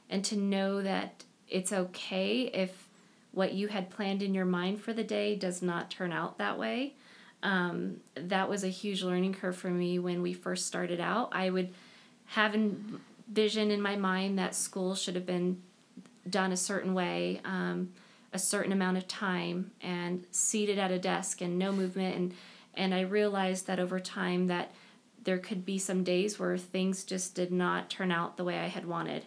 and 0.10 0.24
to 0.24 0.38
know 0.38 0.82
that 0.82 1.24
it's 1.50 1.74
okay 1.74 2.42
if 2.54 2.88
what 3.32 3.54
you 3.54 3.68
had 3.68 3.90
planned 3.90 4.22
in 4.24 4.34
your 4.34 4.46
mind 4.46 4.80
for 4.80 4.94
the 4.94 5.04
day 5.04 5.36
does 5.36 5.62
not 5.62 5.90
turn 5.90 6.12
out 6.12 6.38
that 6.38 6.58
way. 6.58 6.94
Um, 7.44 7.98
that 8.16 8.50
was 8.50 8.64
a 8.64 8.70
huge 8.70 9.04
learning 9.04 9.34
curve 9.34 9.58
for 9.58 9.70
me 9.70 10.00
when 10.00 10.22
we 10.22 10.34
first 10.34 10.68
started 10.68 11.00
out. 11.00 11.30
I 11.32 11.50
would 11.50 11.74
have 12.28 12.56
a 12.56 12.72
vision 13.28 13.72
in 13.72 13.82
my 13.82 13.96
mind 13.96 14.40
that 14.40 14.56
school 14.56 14.96
should 14.96 15.16
have 15.16 15.26
been 15.26 15.62
done 16.29 16.51
a 16.51 16.58
certain 16.58 16.94
way, 16.94 17.41
um, 17.44 17.91
a 18.34 18.39
certain 18.39 18.72
amount 18.72 18.98
of 18.98 19.08
time, 19.08 19.72
and 19.82 20.25
seated 20.32 20.77
at 20.77 20.91
a 20.91 21.00
desk 21.00 21.41
and 21.41 21.58
no 21.58 21.72
movement. 21.72 22.15
And 22.15 22.34
and 22.74 22.94
I 22.94 23.01
realized 23.01 23.67
that 23.67 23.79
over 23.79 24.00
time 24.00 24.48
that 24.48 24.72
there 25.24 25.38
could 25.38 25.65
be 25.65 25.79
some 25.79 26.03
days 26.03 26.38
where 26.38 26.58
things 26.58 27.03
just 27.03 27.34
did 27.34 27.51
not 27.51 27.89
turn 27.89 28.12
out 28.12 28.36
the 28.36 28.44
way 28.44 28.60
I 28.60 28.67
had 28.67 28.86
wanted, 28.86 29.25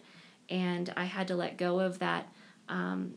and 0.49 0.93
I 0.95 1.05
had 1.05 1.27
to 1.29 1.35
let 1.35 1.57
go 1.57 1.79
of 1.79 1.99
that 1.99 2.27
um, 2.67 3.15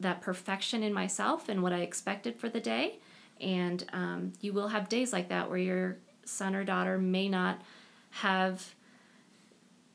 that 0.00 0.20
perfection 0.20 0.82
in 0.82 0.92
myself 0.92 1.48
and 1.48 1.62
what 1.62 1.72
I 1.72 1.80
expected 1.80 2.36
for 2.36 2.48
the 2.48 2.60
day. 2.60 2.98
And 3.40 3.84
um, 3.92 4.32
you 4.40 4.52
will 4.52 4.68
have 4.68 4.88
days 4.88 5.12
like 5.12 5.28
that 5.28 5.48
where 5.48 5.58
your 5.58 5.96
son 6.24 6.54
or 6.54 6.64
daughter 6.64 6.98
may 6.98 7.28
not 7.28 7.60
have 8.10 8.74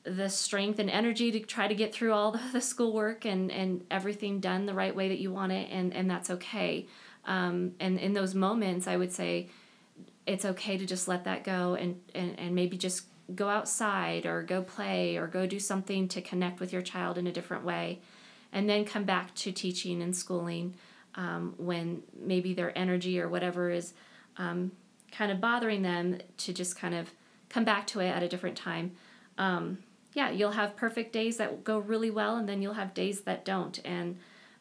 the 0.08 0.28
strength 0.28 0.78
and 0.78 0.90
energy 0.90 1.30
to 1.32 1.40
try 1.40 1.68
to 1.68 1.74
get 1.74 1.92
through 1.92 2.12
all 2.12 2.32
the, 2.32 2.40
the 2.52 2.60
schoolwork 2.60 3.24
and, 3.24 3.50
and 3.50 3.84
everything 3.90 4.40
done 4.40 4.66
the 4.66 4.74
right 4.74 4.94
way 4.94 5.08
that 5.08 5.18
you 5.18 5.32
want 5.32 5.52
it, 5.52 5.68
and, 5.70 5.94
and 5.94 6.10
that's 6.10 6.30
okay. 6.30 6.86
Um, 7.24 7.72
and 7.78 7.98
in 7.98 8.14
those 8.14 8.34
moments, 8.34 8.86
I 8.86 8.96
would 8.96 9.12
say 9.12 9.48
it's 10.26 10.44
okay 10.44 10.76
to 10.76 10.86
just 10.86 11.08
let 11.08 11.24
that 11.24 11.44
go 11.44 11.74
and, 11.74 12.00
and, 12.14 12.38
and 12.38 12.54
maybe 12.54 12.76
just 12.76 13.04
go 13.34 13.48
outside 13.48 14.26
or 14.26 14.42
go 14.42 14.62
play 14.62 15.16
or 15.16 15.26
go 15.26 15.46
do 15.46 15.58
something 15.58 16.08
to 16.08 16.22
connect 16.22 16.60
with 16.60 16.72
your 16.72 16.82
child 16.82 17.18
in 17.18 17.26
a 17.26 17.32
different 17.32 17.64
way. 17.64 18.00
And 18.52 18.68
then 18.68 18.84
come 18.84 19.04
back 19.04 19.34
to 19.36 19.52
teaching 19.52 20.02
and 20.02 20.16
schooling 20.16 20.74
um, 21.14 21.54
when 21.58 22.02
maybe 22.18 22.54
their 22.54 22.76
energy 22.76 23.20
or 23.20 23.28
whatever 23.28 23.70
is 23.70 23.92
um, 24.38 24.72
kind 25.12 25.30
of 25.30 25.40
bothering 25.40 25.82
them 25.82 26.18
to 26.38 26.52
just 26.52 26.76
kind 26.76 26.94
of 26.94 27.10
come 27.48 27.64
back 27.64 27.86
to 27.88 28.00
it 28.00 28.08
at 28.08 28.22
a 28.22 28.28
different 28.28 28.56
time. 28.56 28.92
Um, 29.36 29.78
yeah, 30.14 30.30
you'll 30.30 30.52
have 30.52 30.76
perfect 30.76 31.12
days 31.12 31.36
that 31.36 31.64
go 31.64 31.78
really 31.78 32.10
well, 32.10 32.36
and 32.36 32.48
then 32.48 32.62
you'll 32.62 32.74
have 32.74 32.94
days 32.94 33.22
that 33.22 33.44
don't. 33.44 33.78
And 33.84 34.18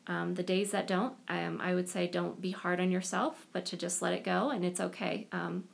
um, 0.07 0.35
the 0.35 0.43
days 0.43 0.71
that 0.71 0.87
don't, 0.87 1.13
um, 1.27 1.59
I 1.61 1.73
would 1.73 1.89
say 1.89 2.07
don't 2.07 2.39
be 2.41 2.51
hard 2.51 2.79
on 2.79 2.91
yourself, 2.91 3.47
but 3.51 3.65
to 3.67 3.77
just 3.77 4.01
let 4.01 4.13
it 4.13 4.23
go, 4.23 4.49
and 4.49 4.63
it's 4.63 4.79
okay. 4.79 5.27
Um, 5.31 5.65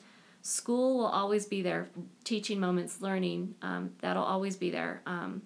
school 0.42 0.98
will 0.98 1.08
always 1.08 1.46
be 1.46 1.62
there, 1.62 1.89
teaching 2.24 2.60
moments, 2.60 3.01
learning, 3.01 3.56
um, 3.62 3.92
that'll 4.01 4.24
always 4.24 4.56
be 4.56 4.70
there. 4.70 5.01
Um, 5.06 5.42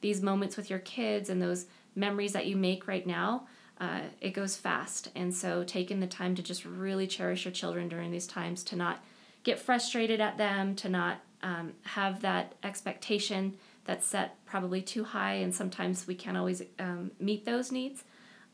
these 0.00 0.22
moments 0.22 0.56
with 0.56 0.70
your 0.70 0.78
kids 0.80 1.28
and 1.28 1.42
those 1.42 1.66
memories 1.94 2.32
that 2.32 2.46
you 2.46 2.56
make 2.56 2.86
right 2.86 3.06
now, 3.06 3.46
uh, 3.80 4.00
it 4.20 4.30
goes 4.30 4.56
fast. 4.56 5.10
And 5.14 5.34
so, 5.34 5.64
taking 5.64 6.00
the 6.00 6.06
time 6.06 6.34
to 6.34 6.42
just 6.42 6.64
really 6.64 7.06
cherish 7.06 7.44
your 7.44 7.52
children 7.52 7.88
during 7.88 8.10
these 8.10 8.26
times, 8.26 8.64
to 8.64 8.76
not 8.76 9.04
get 9.44 9.58
frustrated 9.58 10.20
at 10.20 10.36
them, 10.36 10.74
to 10.76 10.88
not 10.88 11.20
um, 11.42 11.74
have 11.82 12.20
that 12.22 12.54
expectation 12.62 13.56
that's 13.88 14.06
set 14.06 14.44
probably 14.44 14.82
too 14.82 15.02
high, 15.02 15.32
and 15.32 15.54
sometimes 15.54 16.06
we 16.06 16.14
can't 16.14 16.36
always 16.36 16.62
um, 16.78 17.10
meet 17.18 17.46
those 17.46 17.72
needs. 17.72 18.04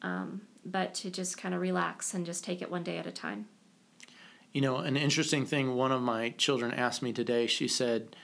Um, 0.01 0.43
but 0.65 0.95
to 0.95 1.11
just 1.11 1.37
kind 1.37 1.55
of 1.55 1.61
relax 1.61 2.15
and 2.15 2.25
just 2.25 2.45
take 2.45 2.63
it 2.63 2.71
one 2.71 2.85
day 2.85 2.99
at 2.99 3.07
a 3.07 3.11
time. 3.11 3.47
You 4.53 4.61
know, 4.61 4.77
an 4.77 4.97
interesting 4.97 5.45
thing 5.45 5.75
one 5.75 5.93
of 5.93 6.01
my 6.01 6.31
children 6.31 6.73
asked 6.73 7.03
me 7.03 7.13
today, 7.13 7.47
she 7.49 7.67
said, 7.67 8.15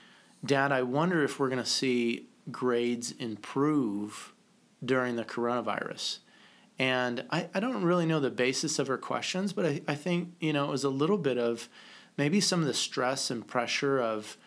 Dad, 0.43 0.71
I 0.71 0.83
wonder 0.83 1.23
if 1.23 1.39
we're 1.39 1.49
going 1.49 1.63
to 1.63 1.69
see 1.69 2.29
grades 2.49 3.11
improve 3.11 4.33
during 4.83 5.17
the 5.17 5.25
coronavirus. 5.25 6.19
And 6.79 7.25
I, 7.29 7.49
I 7.53 7.59
don't 7.59 7.83
really 7.83 8.05
know 8.05 8.21
the 8.21 8.31
basis 8.31 8.79
of 8.79 8.87
her 8.87 8.97
questions, 8.97 9.51
but 9.51 9.65
I, 9.65 9.81
I 9.87 9.95
think, 9.95 10.33
you 10.39 10.53
know, 10.53 10.65
it 10.65 10.71
was 10.71 10.85
a 10.85 10.89
little 10.89 11.17
bit 11.17 11.37
of 11.37 11.67
maybe 12.17 12.39
some 12.39 12.61
of 12.61 12.67
the 12.67 12.73
stress 12.73 13.29
and 13.29 13.45
pressure 13.45 13.99
of 13.99 14.37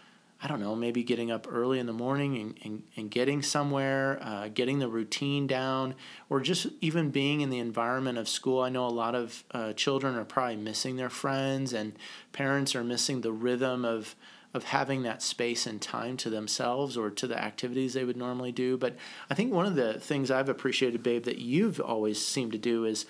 I 0.45 0.47
don't 0.47 0.61
know, 0.61 0.77
maybe 0.77 1.03
getting 1.03 1.31
up 1.31 1.47
early 1.51 1.79
in 1.79 1.87
the 1.87 1.95
morning 1.95 2.37
and, 2.37 2.59
and, 2.63 2.83
and 2.97 3.11
getting 3.11 3.41
somewhere, 3.41 4.19
uh, 4.21 4.49
getting 4.53 4.79
the 4.79 4.89
routine 4.89 5.47
down, 5.47 5.95
or 6.29 6.39
just 6.41 6.67
even 6.83 7.09
being 7.09 7.41
in 7.41 7.49
the 7.49 7.61
environment 7.61 8.19
of 8.19 8.29
school. 8.29 8.61
I 8.61 8.69
know 8.69 8.87
a 8.87 8.89
lot 8.89 9.15
of 9.15 9.43
uh, 9.53 9.73
children 9.73 10.17
are 10.17 10.25
probably 10.27 10.57
missing 10.57 10.97
their 10.97 11.09
friends, 11.09 11.73
and 11.73 11.95
parents 12.33 12.77
are 12.77 12.85
missing 12.85 13.23
the 13.23 13.33
rhythm 13.33 13.87
of, 13.87 14.15
of 14.53 14.65
having 14.65 15.03
that 15.05 15.23
space 15.23 15.67
and 15.67 15.81
time 15.81 16.19
to 16.19 16.29
themselves 16.29 16.99
or 16.99 17.09
to 17.09 17.27
the 17.27 17.43
activities 17.43 17.95
they 17.95 18.05
would 18.05 18.19
normally 18.19 18.53
do. 18.53 18.77
But 18.77 18.97
I 19.31 19.35
think 19.35 19.51
one 19.51 19.65
of 19.65 19.77
the 19.77 19.95
things 19.95 20.31
I've 20.31 20.51
appreciated, 20.51 21.03
Babe, 21.03 21.25
that 21.25 21.39
you've 21.39 21.81
always 21.81 22.23
seemed 22.23 22.53
to 22.53 22.59
do 22.59 22.85
is 22.85 23.07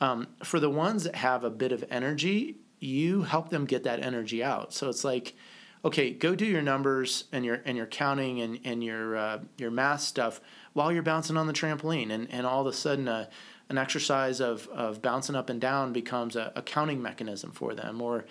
um, 0.00 0.26
for 0.42 0.58
the 0.58 0.70
ones 0.70 1.04
that 1.04 1.16
have 1.16 1.44
a 1.44 1.50
bit 1.50 1.70
of 1.70 1.84
energy, 1.90 2.56
you 2.80 3.24
help 3.24 3.50
them 3.50 3.66
get 3.66 3.82
that 3.82 4.02
energy 4.02 4.42
out. 4.42 4.72
So 4.72 4.88
it's 4.88 5.04
like, 5.04 5.34
okay, 5.84 6.10
go 6.10 6.34
do 6.34 6.46
your 6.46 6.62
numbers 6.62 7.24
and 7.32 7.44
your 7.44 7.60
and 7.64 7.76
your 7.76 7.86
counting 7.86 8.40
and 8.40 8.58
and 8.64 8.82
your 8.82 9.16
uh, 9.16 9.38
your 9.56 9.70
math 9.70 10.00
stuff 10.00 10.40
while 10.72 10.92
you're 10.92 11.02
bouncing 11.02 11.36
on 11.36 11.46
the 11.46 11.52
trampoline, 11.52 12.10
and 12.10 12.30
and 12.30 12.46
all 12.46 12.60
of 12.60 12.66
a 12.66 12.72
sudden. 12.72 13.08
Uh, 13.08 13.26
an 13.70 13.76
exercise 13.76 14.40
of, 14.40 14.66
of 14.68 15.02
bouncing 15.02 15.36
up 15.36 15.50
and 15.50 15.60
down 15.60 15.92
becomes 15.92 16.36
a, 16.36 16.50
a 16.56 16.62
counting 16.62 17.02
mechanism 17.02 17.52
for 17.52 17.74
them, 17.74 18.00
or 18.00 18.24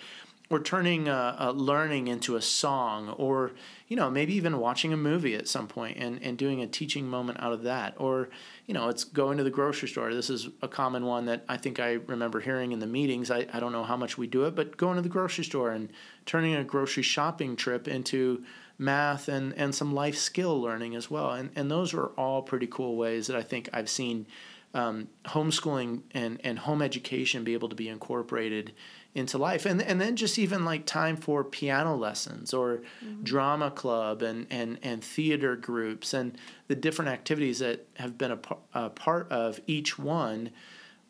or 0.50 0.60
turning 0.60 1.08
a, 1.08 1.36
a, 1.38 1.52
learning 1.52 2.08
into 2.08 2.36
a 2.36 2.42
song 2.42 3.10
or 3.10 3.52
you 3.86 3.96
know 3.96 4.10
maybe 4.10 4.34
even 4.34 4.58
watching 4.58 4.92
a 4.92 4.96
movie 4.96 5.34
at 5.34 5.48
some 5.48 5.66
point 5.66 5.96
and, 5.98 6.22
and 6.22 6.38
doing 6.38 6.60
a 6.60 6.66
teaching 6.66 7.06
moment 7.06 7.38
out 7.40 7.52
of 7.52 7.62
that 7.62 7.94
or 7.98 8.28
you 8.68 8.74
know 8.74 8.90
it's 8.90 9.02
going 9.02 9.38
to 9.38 9.44
the 9.44 9.50
grocery 9.50 9.88
store. 9.88 10.14
This 10.14 10.30
is 10.30 10.48
a 10.62 10.68
common 10.68 11.06
one 11.06 11.24
that 11.24 11.44
i 11.48 11.56
think 11.56 11.80
i 11.80 11.94
remember 12.06 12.38
hearing 12.38 12.70
in 12.70 12.78
the 12.78 12.86
meetings. 12.86 13.30
I, 13.30 13.46
I 13.52 13.58
don't 13.58 13.72
know 13.72 13.82
how 13.82 13.96
much 13.96 14.16
we 14.16 14.28
do 14.28 14.44
it 14.44 14.54
but 14.54 14.76
going 14.76 14.96
to 14.96 15.02
the 15.02 15.08
grocery 15.08 15.44
store 15.44 15.70
and 15.72 15.88
turning 16.26 16.54
a 16.54 16.62
grocery 16.62 17.02
shopping 17.02 17.56
trip 17.56 17.88
into 17.88 18.44
math 18.76 19.26
and, 19.28 19.54
and 19.54 19.74
some 19.74 19.92
life 19.92 20.16
skill 20.16 20.60
learning 20.60 20.94
as 20.94 21.10
well. 21.10 21.30
And, 21.30 21.50
and 21.56 21.68
those 21.68 21.92
are 21.94 22.08
all 22.08 22.42
pretty 22.42 22.68
cool 22.68 22.96
ways 22.96 23.26
that 23.26 23.36
i 23.36 23.42
think 23.42 23.70
i've 23.72 23.88
seen 23.88 24.26
um, 24.74 25.08
homeschooling 25.24 26.02
and, 26.12 26.38
and 26.44 26.58
home 26.58 26.82
education 26.82 27.42
be 27.42 27.54
able 27.54 27.70
to 27.70 27.74
be 27.74 27.88
incorporated 27.88 28.74
into 29.18 29.38
life. 29.38 29.66
And 29.66 29.82
and 29.82 30.00
then 30.00 30.16
just 30.16 30.38
even 30.38 30.64
like 30.64 30.86
time 30.86 31.16
for 31.16 31.44
piano 31.44 31.94
lessons 31.94 32.54
or 32.54 32.82
mm-hmm. 33.04 33.22
drama 33.22 33.70
club 33.70 34.22
and 34.22 34.46
and 34.50 34.78
and 34.82 35.02
theater 35.02 35.56
groups 35.56 36.14
and 36.14 36.38
the 36.68 36.74
different 36.74 37.10
activities 37.10 37.58
that 37.58 37.86
have 37.94 38.16
been 38.16 38.32
a, 38.32 38.38
a 38.74 38.90
part 38.90 39.30
of 39.30 39.60
each 39.66 39.98
one 39.98 40.50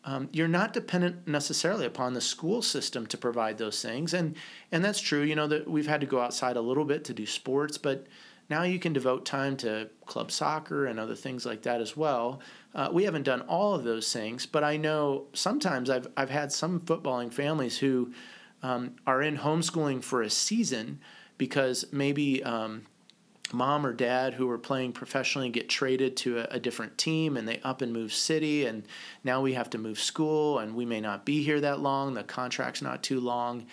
um, 0.05 0.29
you're 0.31 0.47
not 0.47 0.71
dependent 0.71 1.27
necessarily 1.27 1.85
upon 1.85 2.13
the 2.13 2.21
school 2.21 2.61
system 2.61 3.05
to 3.07 3.17
provide 3.17 3.57
those 3.57 3.81
things. 3.81 4.13
And 4.13 4.35
and 4.71 4.83
that's 4.83 5.01
true. 5.01 5.21
You 5.21 5.35
know 5.35 5.47
that 5.47 5.69
we've 5.69 5.87
had 5.87 6.01
to 6.01 6.07
go 6.07 6.19
outside 6.21 6.57
a 6.57 6.61
little 6.61 6.85
bit 6.85 7.03
to 7.05 7.13
do 7.13 7.25
sports 7.25 7.77
but 7.77 8.07
now 8.49 8.63
you 8.63 8.79
can 8.79 8.93
devote 8.93 9.25
time 9.25 9.55
to 9.57 9.89
club 10.05 10.31
soccer 10.31 10.85
and 10.85 10.99
other 10.99 11.15
things 11.15 11.45
like 11.45 11.61
that 11.63 11.81
as 11.81 11.95
well. 11.95 12.41
Uh, 12.73 12.89
we 12.91 13.03
haven't 13.03 13.23
done 13.23 13.41
all 13.41 13.75
of 13.75 13.83
those 13.83 14.11
things, 14.11 14.45
but 14.45 14.63
I 14.63 14.77
know 14.77 15.27
sometimes 15.33 15.89
I've, 15.89 16.07
I've 16.17 16.29
had 16.29 16.51
some 16.51 16.79
footballing 16.81 17.31
families 17.31 17.77
who 17.77 18.11
um, 18.63 18.95
are 19.05 19.21
in 19.21 19.37
homeschooling 19.37 20.03
for 20.03 20.21
a 20.21 20.29
season 20.29 20.99
because 21.37 21.85
maybe 21.91 22.43
um, 22.43 22.85
mom 23.53 23.85
or 23.85 23.93
dad 23.93 24.33
who 24.33 24.49
are 24.49 24.57
playing 24.57 24.91
professionally 24.91 25.49
get 25.49 25.69
traded 25.69 26.17
to 26.17 26.39
a, 26.39 26.43
a, 26.51 26.59
different 26.59 26.97
team 26.97 27.37
and 27.37 27.47
they 27.47 27.59
up 27.63 27.81
and 27.81 27.93
move 27.93 28.13
city 28.13 28.65
and 28.65 28.83
now 29.23 29.41
we 29.41 29.53
have 29.53 29.69
to 29.69 29.77
move 29.77 29.99
school 29.99 30.59
and 30.59 30.75
we 30.75 30.85
may 30.85 31.01
not 31.01 31.25
be 31.25 31.43
here 31.43 31.59
that 31.61 31.79
long. 31.79 32.13
The 32.13 32.23
contract's 32.23 32.81
not 32.81 33.01
too 33.01 33.19
long 33.19 33.65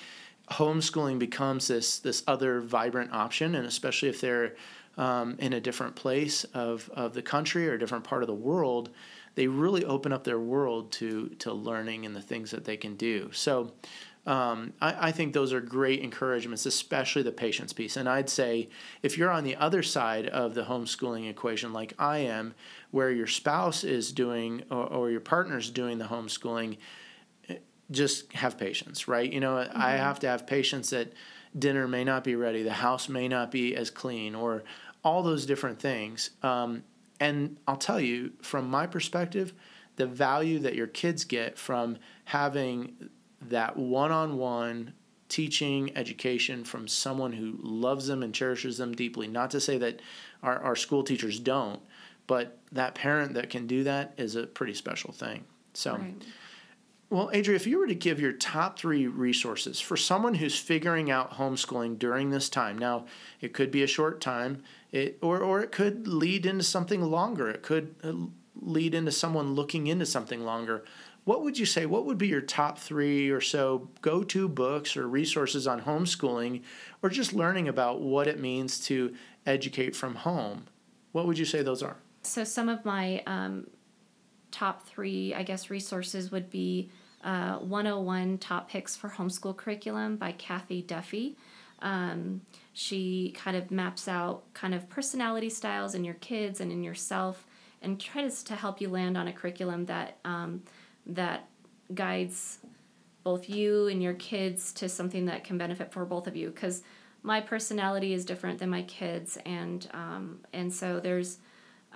homeschooling 0.51 1.19
becomes 1.19 1.69
this 1.69 1.99
this 1.99 2.23
other 2.27 2.61
vibrant 2.61 3.13
option 3.13 3.55
and 3.55 3.67
especially 3.67 4.09
if 4.09 4.21
they're 4.21 4.55
um, 4.97 5.37
in 5.39 5.53
a 5.53 5.61
different 5.61 5.95
place 5.95 6.45
of, 6.55 6.91
of 6.95 7.13
the 7.15 7.23
country 7.23 7.69
or 7.69 7.75
a 7.75 7.79
different 7.79 8.05
part 8.05 8.23
of 8.23 8.27
the 8.27 8.35
world, 8.35 8.91
they 9.35 9.47
really 9.47 9.85
open 9.85 10.13
up 10.13 10.25
their 10.25 10.41
world 10.41 10.91
to, 10.93 11.29
to 11.39 11.53
learning 11.53 12.07
and 12.07 12.17
the 12.17 12.23
things 12.23 12.51
that 12.51 12.65
they 12.65 12.77
can 12.77 12.97
do. 12.97 13.31
So 13.33 13.73
um, 14.27 14.73
I, 14.81 15.09
I, 15.09 15.13
think 15.13 15.35
those 15.35 15.53
are 15.53 15.61
great 15.61 16.01
encouragements, 16.01 16.67
especially 16.67 17.23
the 17.23 17.31
patience 17.31 17.73
piece. 17.73 17.97
And 17.97 18.09
I'd 18.09 18.29
say 18.29 18.69
if 19.03 19.17
you're 19.17 19.31
on 19.31 19.45
the 19.45 19.55
other 19.55 19.85
side 19.85 20.27
of 20.27 20.55
the 20.55 20.65
homeschooling 20.65 21.31
equation, 21.31 21.73
like 21.73 21.93
I 21.99 22.19
am, 22.19 22.55
where 22.91 23.13
your 23.13 23.29
spouse 23.29 23.85
is 23.85 24.11
doing 24.11 24.65
or, 24.69 24.87
or 24.87 25.11
your 25.11 25.21
partner's 25.21 25.71
doing 25.71 25.99
the 25.99 26.07
homeschooling, 26.07 26.79
just 27.91 28.33
have 28.33 28.59
patience, 28.59 29.09
right? 29.09 29.33
You 29.33 29.41
know, 29.41 29.55
mm-hmm. 29.55 29.81
I 29.81 29.93
have 29.93 30.21
to 30.21 30.29
have 30.29 30.47
patience 30.47 30.91
that 30.91 31.13
dinner 31.59 31.87
may 31.89 32.05
not 32.05 32.25
be 32.25 32.37
ready, 32.37 32.63
the 32.63 32.73
house 32.73 33.09
may 33.09 33.29
not 33.29 33.51
be 33.51 33.75
as 33.77 33.91
clean, 33.91 34.35
or 34.35 34.65
all 35.05 35.23
those 35.23 35.47
different 35.47 35.81
things. 35.81 36.31
Um, 36.43 36.83
and 37.21 37.57
I'll 37.67 37.77
tell 37.77 38.01
you, 38.01 38.33
from 38.43 38.69
my 38.69 38.87
perspective, 38.87 39.53
the 39.97 40.07
value 40.07 40.59
that 40.59 40.75
your 40.75 40.87
kids 40.87 41.25
get 41.25 41.59
from 41.59 41.97
having 42.25 43.11
that 43.41 43.77
one 43.77 44.13
on 44.13 44.37
one 44.37 44.93
teaching 45.29 45.97
education 45.97 46.65
from 46.65 46.87
someone 46.87 47.33
who 47.33 47.59
loves 47.63 48.07
them 48.07 48.23
and 48.23 48.35
cherishes 48.35 48.79
them 48.79 48.95
deeply. 48.95 49.27
Not 49.27 49.51
to 49.53 49.61
say 49.61 49.79
that 49.79 50.01
our, 50.43 50.59
our 50.59 50.77
school 50.77 51.03
teachers 51.03 51.41
don't, 51.41 51.81
but 52.27 52.59
that 52.73 52.95
parent 52.95 53.35
that 53.35 53.49
can 53.49 53.67
do 53.67 53.85
that 53.85 54.13
is 54.19 54.37
a 54.37 54.47
pretty 54.47 54.75
special 54.75 55.13
thing. 55.13 55.45
So. 55.73 55.97
Right. 55.97 56.23
Well, 57.09 57.31
Adria, 57.33 57.55
if 57.55 57.69
you 57.69 57.79
were 57.79 57.87
to 57.87 57.95
give 57.95 58.21
your 58.21 58.33
top 58.33 58.79
three 58.79 59.07
resources 59.07 59.79
for 59.79 59.97
someone 59.97 60.35
who's 60.35 60.59
figuring 60.59 61.09
out 61.09 61.35
homeschooling 61.35 62.01
during 62.01 62.31
this 62.31 62.49
time, 62.49 62.77
now 62.77 63.07
it 63.41 63.53
could 63.53 63.71
be 63.71 63.85
a 63.85 63.87
short 63.87 64.21
time, 64.21 64.65
it, 64.91 65.19
or, 65.23 65.39
or 65.39 65.61
it 65.61 65.71
could 65.71 66.09
lead 66.09 66.47
into 66.47 66.65
something 66.65 67.03
longer. 67.03 67.49
It 67.49 67.63
could 67.63 67.95
uh, 68.03 68.13
lead 68.61 68.93
into 68.93 69.13
someone 69.13 69.55
looking 69.55 69.87
into 69.87 70.05
something 70.05 70.45
longer. 70.45 70.85
What 71.23 71.43
would 71.43 71.59
you 71.59 71.67
say? 71.67 71.87
What 71.87 72.07
would 72.07 72.19
be 72.19 72.27
your 72.27 72.41
top 72.41 72.79
three 72.79 73.31
or 73.31 73.41
so 73.41 73.89
go 74.01 74.25
to 74.25 74.49
books 74.49 74.97
or 74.97 75.09
resources 75.09 75.69
on 75.69 75.83
homeschooling 75.83 76.63
or 77.03 77.09
just 77.09 77.33
learning 77.33 77.69
about 77.69 78.01
what 78.01 78.27
it 78.27 78.41
means 78.41 78.81
to 78.87 79.15
educate 79.45 79.95
from 79.95 80.17
home? 80.17 80.67
What 81.13 81.27
would 81.29 81.39
you 81.39 81.45
say 81.45 81.63
those 81.63 81.83
are? 81.85 81.99
So, 82.23 82.43
some 82.43 82.69
of 82.69 82.85
my 82.85 83.23
um, 83.27 83.69
top 84.57 84.87
three, 84.87 85.35
I 85.35 85.43
guess, 85.43 85.69
resources 85.69 86.31
would 86.31 86.49
be 86.49 86.89
uh, 87.23 87.59
101 87.59 88.39
Top 88.39 88.71
Picks 88.71 88.97
for 88.97 89.11
Homeschool 89.11 89.55
Curriculum 89.55 90.17
by 90.17 90.33
Cathy 90.33 90.81
Duffy. 90.81 91.37
Um, 91.81 92.41
she 92.73 93.35
kind 93.37 93.55
of 93.55 93.71
maps 93.71 94.09
out 94.09 94.45
kind 94.55 94.75
of 94.75 94.89
personality 94.89 95.51
styles 95.51 95.95
in 95.95 96.05
your 96.05 96.15
kids 96.15 96.63
and 96.63 96.73
in 96.73 96.83
yourself 96.83 97.47
and 97.83 98.01
tries 98.01 98.43
to 98.45 98.55
help 98.55 98.81
you 98.81 98.89
land 98.89 99.19
on 99.19 99.29
a 99.29 99.33
curriculum 99.33 99.85
that 99.87 100.17
um, 100.25 100.63
that 101.05 101.49
guides 101.95 102.61
both 103.25 103.51
you 103.51 103.89
and 103.89 104.03
your 104.03 104.15
kids 104.15 104.73
to 104.73 104.89
something 104.89 105.27
that 105.27 105.45
can 105.45 105.59
benefit 105.59 105.93
for 105.93 106.07
both 106.07 106.27
of 106.27 106.35
you 106.35 106.49
because 106.49 106.83
my 107.23 107.43
personality 107.43 108.15
is 108.15 108.25
different 108.25 108.59
than 108.59 108.71
my 108.71 108.83
kids 108.83 109.37
and 109.45 109.89
um, 109.93 110.41
and 110.55 110.73
so 110.73 110.99
there's 110.99 111.39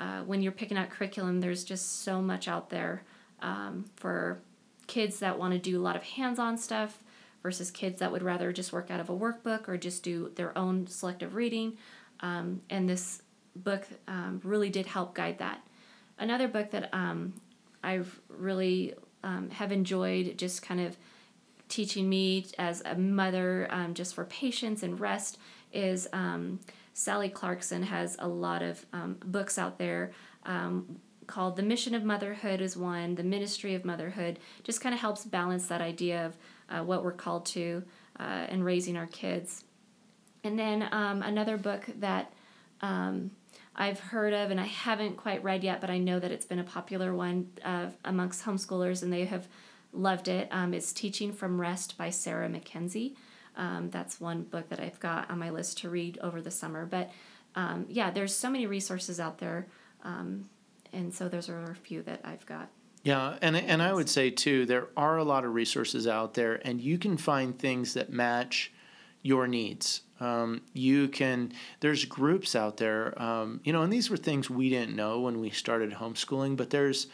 uh, 0.01 0.23
when 0.23 0.41
you're 0.41 0.51
picking 0.51 0.79
out 0.79 0.89
curriculum, 0.89 1.41
there's 1.41 1.63
just 1.63 2.03
so 2.03 2.23
much 2.23 2.49
out 2.49 2.71
there 2.71 3.03
um, 3.43 3.85
for 3.97 4.41
kids 4.87 5.21
that 5.21 5.39
want 5.39 5.53
to 5.53 5.59
do 5.59 5.79
a 5.79 5.83
lot 5.83 5.95
of 5.95 6.03
hands 6.03 6.39
on 6.39 6.57
stuff 6.57 6.99
versus 7.43 7.71
kids 7.71 8.01
that 8.01 8.11
would 8.11 8.23
rather 8.23 8.51
just 8.51 8.73
work 8.73 8.91
out 8.91 8.99
of 8.99 9.11
a 9.11 9.17
workbook 9.17 9.69
or 9.69 9.77
just 9.77 10.03
do 10.03 10.31
their 10.35 10.57
own 10.57 10.87
selective 10.87 11.35
reading. 11.35 11.77
Um, 12.21 12.63
and 12.71 12.89
this 12.89 13.23
book 13.55 13.87
um, 14.09 14.41
really 14.43 14.71
did 14.71 14.87
help 14.87 15.15
guide 15.15 15.39
that. 15.39 15.61
Another 16.19 16.49
book 16.49 16.71
that 16.71 16.89
um, 16.95 17.35
I've 17.85 18.21
really 18.29 18.95
um, 19.23 19.51
have 19.51 19.71
enjoyed 19.71 20.39
just 20.39 20.63
kind 20.63 20.81
of 20.81 20.97
teaching 21.69 22.09
me 22.09 22.47
as 22.59 22.83
a 22.87 22.95
mother 22.97 23.69
um, 23.71 23.93
just 23.95 24.15
for 24.15 24.25
patience 24.25 24.83
and 24.83 24.99
rest 24.99 25.39
is 25.73 26.09
Sally 26.93 27.29
Clarkson 27.29 27.83
has 27.85 28.17
a 28.19 28.29
lot 28.29 28.63
of 28.63 28.85
um, 28.93 29.17
books 29.25 29.59
out 29.59 29.79
there 29.79 30.13
um, 30.45 30.99
called 31.27 31.57
The 31.57 31.63
Mission 31.63 31.95
of 31.95 32.05
Motherhood 32.05 32.61
is 32.61 32.77
one, 32.77 33.15
The 33.15 33.23
Ministry 33.23 33.75
of 33.75 33.85
Motherhood, 33.85 34.39
just 34.65 34.81
kind 34.81 34.95
of 34.95 35.01
helps 35.01 35.25
balance 35.25 35.67
that 35.67 35.81
idea 35.81 36.27
of 36.27 36.37
uh, 36.69 36.85
what 36.85 37.05
we're 37.05 37.13
called 37.13 37.47
to 37.47 37.85
uh, 38.19 38.47
in 38.49 38.63
raising 38.63 38.97
our 38.97 39.07
kids. 39.07 39.65
And 40.43 40.59
then 40.59 40.89
um, 40.93 41.23
another 41.23 41.57
book 41.57 41.87
that 41.99 42.33
um, 42.81 43.31
I've 43.77 44.01
heard 44.01 44.33
of 44.33 44.51
and 44.51 44.61
I 44.61 44.67
haven't 44.67 45.17
quite 45.17 45.43
read 45.45 45.63
yet, 45.63 45.81
but 45.81 45.91
I 45.91 45.99
know 45.99 46.19
that 46.19 46.33
it's 46.33 46.47
been 46.47 46.59
a 46.59 46.65
popular 46.65 47.15
one 47.15 47.51
uh, 47.65 47.87
amongst 48.05 48.45
homeschoolers 48.45 49.03
and 49.03 49.13
they 49.13 49.25
have 49.27 49.47
loved 49.93 50.29
it. 50.29 50.49
Um, 50.51 50.75
it's 50.75 50.93
Teaching 50.93 51.33
from 51.33 51.61
Rest 51.61 51.97
by 51.97 52.11
Sarah 52.11 52.49
Mackenzie. 52.49 53.17
Um, 53.61 53.91
that's 53.91 54.21
one 54.21 54.43
book 54.43 54.71
that 54.71 54.81
I've 54.81 54.99
got 54.99 55.31
on 55.31 55.39
my 55.39 55.51
list 55.51 55.79
to 55.79 55.91
read 55.91 56.19
over 56.23 56.41
the 56.41 56.51
summer. 56.51 56.87
But 56.87 57.11
um, 57.55 57.85
yeah, 57.89 58.11
there's 58.11 58.35
so 58.35 58.51
many 58.51 58.67
resources 58.67 59.21
out 59.21 59.39
there, 59.39 59.67
um, 60.03 60.49
and 60.93 61.13
so 61.13 61.29
those 61.29 61.49
are 61.49 61.71
a 61.71 61.75
few 61.75 62.03
that 62.03 62.21
I've 62.25 62.47
got. 62.47 62.71
Yeah, 63.05 63.37
and 63.43 63.55
and 63.57 63.83
I 63.83 63.93
would 63.93 64.09
say 64.09 64.31
too, 64.31 64.67
there 64.67 64.89
are 64.97 65.19
a 65.19 65.25
lot 65.25 65.45
of 65.45 65.55
resources 65.55 66.07
out 66.07 66.35
there, 66.35 66.61
and 66.67 66.81
you 66.81 66.97
can 66.99 67.17
find 67.17 67.59
things 67.59 67.95
that 67.95 68.11
match 68.11 68.73
your 69.23 69.47
needs. 69.47 70.03
Um, 70.21 70.63
you 70.75 71.09
can, 71.09 71.53
there's 71.81 72.05
groups 72.05 72.55
out 72.55 72.77
there, 72.77 73.21
um, 73.21 73.61
you 73.65 73.73
know, 73.73 73.83
and 73.83 73.93
these 73.93 74.11
were 74.11 74.19
things 74.19 74.51
we 74.51 74.69
didn't 74.69 74.95
know 74.95 75.21
when 75.21 75.41
we 75.41 75.51
started 75.51 75.93
homeschooling, 75.93 76.57
but 76.57 76.71
there's, 76.71 77.07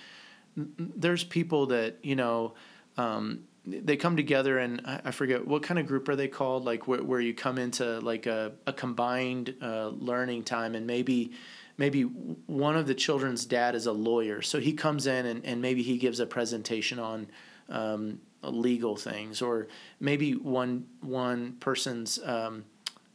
there's 0.57 1.23
people 1.23 1.67
that, 1.67 1.99
you 2.03 2.17
know, 2.17 2.55
um, 2.97 3.45
they 3.67 3.97
come 3.97 4.17
together 4.17 4.59
and 4.59 4.81
I 4.85 5.11
forget 5.11 5.47
what 5.47 5.63
kind 5.63 5.79
of 5.79 5.87
group 5.87 6.09
are 6.09 6.17
they 6.17 6.29
called, 6.29 6.65
like 6.65 6.87
where, 6.87 7.03
where 7.03 7.21
you 7.21 7.35
come 7.35 7.59
into 7.59 7.99
like 8.01 8.27
a, 8.27 8.53
a 8.67 8.73
combined 8.73 9.55
uh, 9.61 9.89
learning 9.89 10.45
time 10.45 10.75
and 10.75 10.87
maybe, 10.87 11.33
maybe 11.77 12.03
one 12.03 12.77
of 12.77 12.87
the 12.87 12.95
children's 12.95 13.45
dad 13.45 13.75
is 13.75 13.87
a 13.87 13.93
lawyer. 13.93 14.41
So 14.43 14.61
he 14.61 14.73
comes 14.73 15.07
in 15.07 15.27
and, 15.27 15.45
and 15.45 15.61
maybe 15.61 15.83
he 15.83 15.99
gives 15.99 16.21
a 16.21 16.27
presentation 16.27 16.99
on, 16.99 17.27
um, 17.69 18.21
legal 18.43 18.97
things, 18.97 19.43
or 19.43 19.67
maybe 19.99 20.33
one 20.35 20.87
one 21.01 21.57
person's 21.59 22.21
um, 22.25 22.65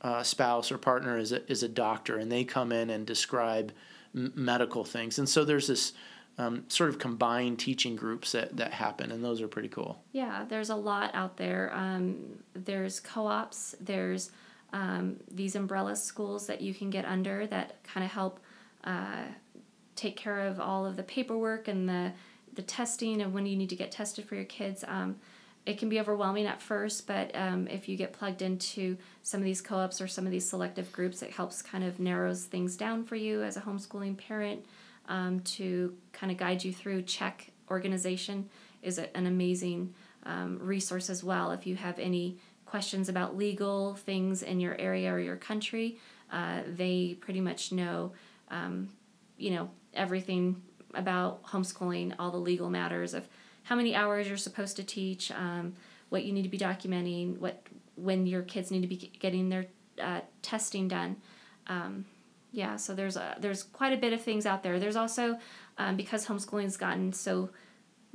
uh, 0.02 0.24
spouse 0.24 0.72
or 0.72 0.78
partner 0.78 1.18
is 1.18 1.32
a, 1.32 1.50
is 1.50 1.64
a 1.64 1.70
doctor, 1.70 2.18
and 2.18 2.30
they 2.32 2.44
come 2.44 2.72
in 2.72 2.90
and 2.90 3.06
describe 3.06 3.72
m- 4.14 4.34
medical 4.36 4.84
things, 4.84 5.20
and 5.20 5.30
so 5.30 5.46
there's 5.46 5.68
this. 5.68 5.94
Um, 6.38 6.63
sort 6.70 6.89
of 6.89 6.98
combined 6.98 7.60
teaching 7.60 7.96
groups 7.96 8.32
that, 8.32 8.58
that 8.58 8.74
happen, 8.74 9.12
and 9.12 9.24
those 9.24 9.41
are 9.41 9.48
pretty 9.48 9.67
cool. 9.67 10.02
Yeah, 10.12 10.46
there's 10.48 10.72
a 10.72 10.76
lot 10.76 11.12
out 11.13 11.38
there. 11.38 11.72
Um, 11.74 12.39
there's 12.54 13.00
co 13.00 13.28
ops, 13.28 13.76
there's 13.80 14.32
um, 14.74 15.17
these 15.30 15.56
umbrella 15.56 15.96
schools 15.96 16.48
that 16.48 16.62
you 16.62 16.74
can 16.74 16.89
get 16.89 17.06
under 17.06 17.46
that 17.48 17.84
kind 17.84 18.04
of 18.04 18.12
help 18.12 18.39
uh, 18.86 19.26
take 19.96 20.15
care 20.15 20.48
of 20.48 20.60
all 20.60 20.86
of 20.86 20.96
the 20.96 21.04
paperwork 21.04 21.67
and 21.67 21.88
the 21.88 22.12
the 22.54 22.62
testing 22.62 23.22
and 23.22 23.34
when 23.34 23.46
you 23.46 23.56
need 23.56 23.70
to 23.70 23.76
get 23.76 23.91
tested 23.91 24.26
for 24.26 24.36
your 24.36 24.46
kids. 24.46 24.84
Um, 24.88 25.17
it 25.65 25.78
can 25.78 25.89
be 25.89 26.00
overwhelming 26.00 26.48
at 26.48 26.62
first, 26.62 27.06
but 27.06 27.32
um, 27.36 27.67
if 27.67 27.88
you 27.88 27.96
get 27.96 28.13
plugged 28.13 28.41
into 28.41 28.98
some 29.22 29.39
of 29.39 29.46
these 29.46 29.62
co-ops 29.62 30.02
or 30.02 30.08
some 30.08 30.26
of 30.26 30.32
these 30.32 30.50
selective 30.50 30.91
groups, 30.91 31.22
it 31.22 31.32
helps 31.32 31.62
kind 31.62 31.84
of 31.84 32.00
narrows 32.00 32.46
things 32.46 32.76
down 32.76 33.04
for 33.04 33.15
you 33.15 33.44
as 33.44 33.58
a 33.58 33.62
homeschooling 33.62 34.17
parent 34.17 34.65
um, 35.08 35.40
to 35.42 35.96
kind 36.14 36.32
of 36.32 36.38
guide 36.38 36.64
you 36.64 36.74
through. 36.74 37.04
CHEC 37.04 37.50
organization 37.70 38.50
is 38.82 38.98
a, 38.98 39.16
an 39.16 39.26
amazing 39.26 39.94
um, 40.24 40.60
resource 40.62 41.10
as 41.10 41.24
well. 41.24 41.52
If 41.52 41.66
you 41.66 41.76
have 41.76 42.00
any 42.00 42.38
questions 42.66 43.10
about 43.10 43.36
legal 43.36 43.96
things 43.96 44.44
in 44.44 44.60
your 44.60 44.80
area 44.80 45.12
or 45.12 45.20
your 45.20 45.36
country, 45.36 45.98
uh, 46.32 46.62
they 46.68 47.18
pretty 47.20 47.42
much 47.42 47.72
know, 47.72 48.14
um, 48.50 48.90
you 49.38 49.52
know, 49.52 49.70
everything 49.94 50.62
about 50.94 51.44
homeschooling, 51.44 52.14
all 52.18 52.32
the 52.32 52.38
legal 52.38 52.70
matters 52.70 53.14
of 53.14 53.28
how 53.64 53.76
many 53.76 53.96
hours 53.96 54.28
you're 54.28 54.38
supposed 54.38 54.76
to 54.78 54.84
teach, 54.84 55.32
um, 55.32 55.74
what 56.10 56.24
you 56.24 56.34
need 56.34 56.44
to 56.44 56.50
be 56.50 56.58
documenting, 56.58 57.38
what 57.40 57.62
when 57.96 58.26
your 58.26 58.42
kids 58.42 58.72
need 58.72 58.82
to 58.82 58.88
be 58.88 59.12
getting 59.20 59.50
their 59.50 59.66
uh, 60.02 60.22
testing 60.42 60.88
done. 60.88 61.18
Um, 61.68 62.06
yeah, 62.52 62.76
so 62.76 62.94
there's 62.94 63.16
a, 63.16 63.38
there's 63.40 63.64
quite 63.64 63.94
a 63.94 63.98
bit 63.98 64.14
of 64.14 64.22
things 64.22 64.46
out 64.46 64.62
there. 64.64 64.80
There's 64.80 64.96
also 64.96 65.38
um, 65.78 65.96
because 65.96 66.26
homeschooling's 66.26 66.78
gotten 66.78 67.14
so 67.14 67.50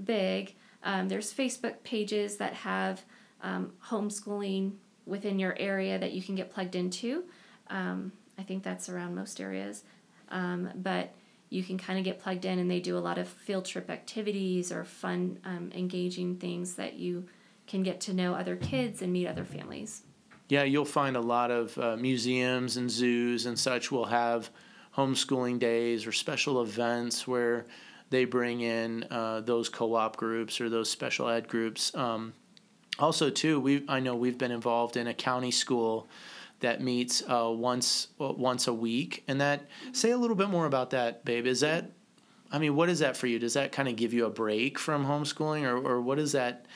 big. 0.03 0.55
Um, 0.83 1.09
there's 1.09 1.33
Facebook 1.33 1.83
pages 1.83 2.37
that 2.37 2.53
have 2.55 3.03
um, 3.43 3.73
homeschooling 3.89 4.73
within 5.07 5.39
your 5.39 5.57
area 5.59 5.99
that 5.99 6.13
you 6.13 6.23
can 6.23 6.35
get 6.35 6.53
plugged 6.53 6.75
into. 6.75 7.25
Um, 7.69 8.13
I 8.39 8.43
think 8.43 8.63
that's 8.63 8.89
around 8.89 9.15
most 9.15 9.41
areas, 9.41 9.85
but 10.29 11.15
you 11.49 11.63
can 11.63 11.79
kind 11.79 11.99
of 11.99 12.05
get 12.05 12.21
plugged 12.21 12.45
in 12.45 12.59
and 12.59 12.71
they 12.71 12.81
do 12.81 12.99
a 12.99 13.01
lot 13.01 13.19
of 13.19 13.29
field 13.29 13.65
trip 13.65 13.89
activities 13.89 14.71
or 14.71 14.85
fun 14.85 15.39
um, 15.45 15.71
engaging 15.75 16.37
things 16.37 16.75
that 16.75 16.95
you 16.95 17.27
can 17.67 17.83
get 17.83 18.01
to 18.03 18.13
know 18.13 18.35
other 18.35 18.57
kids 18.57 19.01
and 19.01 19.13
meet 19.13 19.27
other 19.27 19.45
families 19.45 20.03
yeah 20.49 20.63
you'll 20.63 20.85
find 20.85 21.17
a 21.17 21.21
lot 21.21 21.51
of 21.51 21.77
uh, 21.79 21.97
museums 21.97 22.77
and 22.77 22.91
zoos 22.91 23.47
and 23.47 23.59
such 23.59 23.91
will 23.91 24.07
have 24.07 24.51
homeschooling 24.97 25.59
days 25.59 26.07
or 26.07 26.13
special 26.13 26.63
events 26.63 27.27
where 27.27 27.67
they 28.11 28.25
bring 28.25 28.61
in 28.61 29.05
uh, 29.11 29.41
those 29.41 29.69
co-op 29.69 30.17
groups 30.17 30.61
or 30.61 30.69
those 30.69 30.91
special 30.91 31.29
ed 31.29 31.49
groups 31.49 31.95
um, 31.95 32.33
also 32.99 33.31
too 33.31 33.61
we 33.61 33.85
i 33.89 34.01
know 34.01 34.15
we've 34.15 34.39
been 34.39 34.53
involved 34.53 34.97
in 34.97 35.07
a 35.07 35.15
county 35.15 35.51
school 35.51 36.09
that 36.61 36.81
meets 36.81 37.23
uh, 37.29 37.51
once 37.51 38.09
uh, 38.21 38.33
once 38.33 38.67
a 38.67 38.75
week. 38.75 39.25
And 39.29 39.41
that 39.41 39.67
say 39.93 40.11
a 40.11 40.17
little 40.17 40.37
bit 40.37 40.49
more 40.49 40.67
about 40.67 40.91
that, 40.91 41.25
babe. 41.25 41.47
Is 41.47 41.61
that 41.61 41.91
I 42.51 42.59
mean, 42.59 42.77
what 42.77 42.89
is 42.89 43.01
that 43.01 43.17
for 43.17 43.27
you? 43.27 43.39
Does 43.39 43.55
that 43.55 43.73
kind 43.73 43.89
of 43.89 43.97
give 43.97 44.13
you 44.13 44.25
a 44.25 44.31
break 44.31 44.79
from 44.79 45.05
homeschooling, 45.07 45.65
or 45.65 45.77
or 45.77 46.01
what 46.01 46.19
is 46.19 46.33
that? 46.33 46.67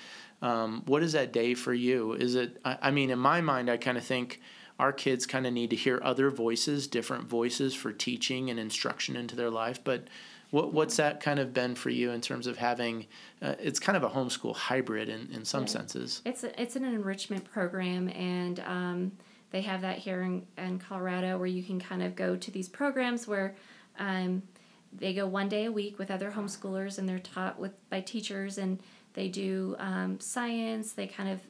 Um, 0.42 0.82
what 0.86 1.02
is 1.02 1.12
that 1.12 1.32
day 1.32 1.54
for 1.54 1.74
you? 1.74 2.12
Is 2.14 2.34
it? 2.34 2.60
I, 2.64 2.78
I 2.82 2.90
mean, 2.90 3.10
in 3.10 3.18
my 3.18 3.40
mind, 3.40 3.70
I 3.70 3.76
kind 3.76 3.98
of 3.98 4.04
think 4.04 4.40
our 4.78 4.92
kids 4.92 5.26
kind 5.26 5.46
of 5.46 5.52
need 5.52 5.70
to 5.70 5.76
hear 5.76 6.00
other 6.02 6.30
voices, 6.30 6.86
different 6.86 7.24
voices 7.28 7.74
for 7.74 7.92
teaching 7.92 8.48
and 8.48 8.58
instruction 8.58 9.16
into 9.16 9.36
their 9.36 9.50
life. 9.50 9.84
But 9.84 10.04
what 10.50 10.72
what's 10.72 10.96
that 10.96 11.20
kind 11.20 11.38
of 11.38 11.52
been 11.52 11.74
for 11.74 11.90
you 11.90 12.10
in 12.10 12.20
terms 12.20 12.46
of 12.46 12.56
having? 12.56 13.06
Uh, 13.42 13.54
it's 13.58 13.78
kind 13.78 13.96
of 13.96 14.02
a 14.02 14.08
homeschool 14.08 14.56
hybrid 14.56 15.08
in 15.08 15.28
in 15.32 15.44
some 15.44 15.62
right. 15.62 15.70
senses. 15.70 16.22
It's 16.24 16.44
a, 16.44 16.60
it's 16.60 16.76
an 16.76 16.84
enrichment 16.84 17.44
program, 17.44 18.08
and 18.08 18.60
um, 18.60 19.12
they 19.50 19.60
have 19.62 19.82
that 19.82 19.98
here 19.98 20.22
in, 20.22 20.46
in 20.56 20.78
Colorado 20.78 21.38
where 21.38 21.46
you 21.46 21.62
can 21.62 21.80
kind 21.80 22.02
of 22.02 22.14
go 22.14 22.36
to 22.36 22.50
these 22.50 22.68
programs 22.68 23.26
where 23.26 23.54
um, 23.98 24.42
they 24.92 25.12
go 25.12 25.26
one 25.26 25.48
day 25.48 25.66
a 25.66 25.72
week 25.72 25.98
with 25.98 26.10
other 26.10 26.30
homeschoolers 26.30 26.98
and 26.98 27.08
they're 27.08 27.18
taught 27.18 27.58
with 27.58 27.72
by 27.90 28.00
teachers 28.00 28.58
and 28.58 28.80
they 29.14 29.28
do 29.28 29.76
um, 29.78 30.18
science 30.20 30.92
they 30.92 31.06
kind 31.06 31.28
of 31.28 31.40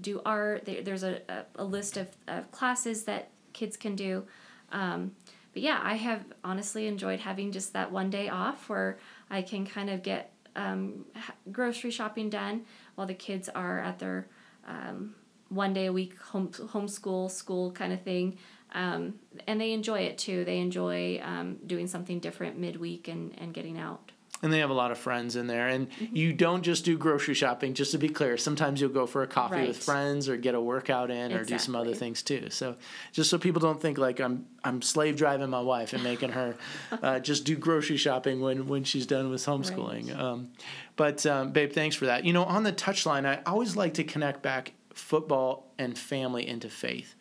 do 0.00 0.20
art 0.24 0.64
they, 0.64 0.82
there's 0.82 1.02
a, 1.02 1.20
a, 1.28 1.44
a, 1.56 1.64
list 1.64 1.96
of, 1.96 2.08
of 2.28 2.50
classes 2.50 3.04
that 3.04 3.30
kids 3.52 3.76
can 3.76 3.96
do 3.96 4.24
um, 4.72 5.12
but 5.52 5.62
yeah 5.62 5.80
i 5.82 5.94
have 5.94 6.24
honestly 6.44 6.86
enjoyed 6.86 7.20
having 7.20 7.50
just 7.50 7.72
that 7.72 7.90
one 7.90 8.10
day 8.10 8.28
off 8.28 8.68
where 8.68 8.98
i 9.30 9.40
can 9.40 9.66
kind 9.66 9.88
of 9.88 10.02
get 10.02 10.32
um, 10.56 11.04
grocery 11.52 11.90
shopping 11.90 12.30
done 12.30 12.62
while 12.94 13.06
the 13.06 13.14
kids 13.14 13.48
are 13.48 13.80
at 13.80 13.98
their 13.98 14.26
um, 14.66 15.14
one 15.48 15.72
day 15.72 15.86
a 15.86 15.92
week 15.92 16.18
home 16.18 16.48
homeschool 16.48 17.30
school 17.30 17.70
kind 17.72 17.92
of 17.92 18.02
thing. 18.02 18.38
Um, 18.72 19.14
and 19.46 19.60
they 19.60 19.72
enjoy 19.72 20.00
it 20.00 20.18
too. 20.18 20.44
They 20.44 20.58
enjoy 20.58 21.20
um, 21.22 21.58
doing 21.66 21.86
something 21.86 22.18
different 22.18 22.58
midweek 22.58 23.08
and, 23.08 23.32
and 23.38 23.54
getting 23.54 23.78
out. 23.78 24.12
And 24.42 24.52
they 24.52 24.58
have 24.58 24.68
a 24.68 24.74
lot 24.74 24.90
of 24.90 24.98
friends 24.98 25.34
in 25.34 25.46
there. 25.46 25.66
And 25.68 25.90
mm-hmm. 25.90 26.14
you 26.14 26.32
don't 26.34 26.62
just 26.62 26.84
do 26.84 26.98
grocery 26.98 27.32
shopping, 27.32 27.72
just 27.72 27.92
to 27.92 27.98
be 27.98 28.08
clear. 28.08 28.36
Sometimes 28.36 28.80
you'll 28.80 28.90
go 28.90 29.06
for 29.06 29.22
a 29.22 29.26
coffee 29.26 29.54
right. 29.54 29.68
with 29.68 29.82
friends 29.82 30.28
or 30.28 30.36
get 30.36 30.54
a 30.54 30.60
workout 30.60 31.10
in 31.10 31.32
or 31.32 31.42
do 31.42 31.58
some 31.58 31.74
other 31.74 31.94
things 31.94 32.22
too. 32.22 32.50
So 32.50 32.76
just 33.12 33.30
so 33.30 33.38
people 33.38 33.60
don't 33.60 33.80
think 33.80 33.96
like 33.96 34.20
I'm 34.20 34.46
I'm 34.62 34.82
slave 34.82 35.16
driving 35.16 35.48
my 35.48 35.60
wife 35.60 35.94
and 35.94 36.04
making 36.04 36.30
her 36.30 36.56
uh, 37.02 37.18
just 37.18 37.44
do 37.44 37.56
grocery 37.56 37.96
shopping 37.96 38.40
when, 38.40 38.66
when 38.66 38.84
she's 38.84 39.06
done 39.06 39.30
with 39.30 39.44
homeschooling. 39.44 40.10
Right. 40.10 40.20
Um, 40.20 40.50
but 40.96 41.24
um, 41.24 41.52
babe, 41.52 41.72
thanks 41.72 41.96
for 41.96 42.06
that. 42.06 42.24
You 42.24 42.32
know, 42.32 42.44
on 42.44 42.62
the 42.62 42.72
touchline, 42.72 43.26
I 43.26 43.40
always 43.46 43.74
like 43.74 43.94
to 43.94 44.04
connect 44.04 44.42
back 44.42 44.72
football 44.94 45.72
and 45.78 45.96
family 45.96 46.46
into 46.46 46.68
faith. 46.68 47.14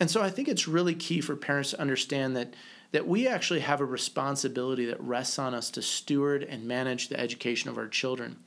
And 0.00 0.10
so 0.10 0.22
I 0.22 0.30
think 0.30 0.48
it's 0.48 0.68
really 0.68 0.94
key 0.94 1.20
for 1.20 1.36
parents 1.36 1.70
to 1.70 1.80
understand 1.80 2.36
that 2.36 2.54
that 2.90 3.06
we 3.06 3.28
actually 3.28 3.60
have 3.60 3.82
a 3.82 3.84
responsibility 3.84 4.86
that 4.86 4.98
rests 4.98 5.38
on 5.38 5.52
us 5.52 5.70
to 5.70 5.82
steward 5.82 6.42
and 6.42 6.64
manage 6.64 7.08
the 7.08 7.20
education 7.20 7.68
of 7.68 7.76
our 7.76 7.86
children. 7.86 8.38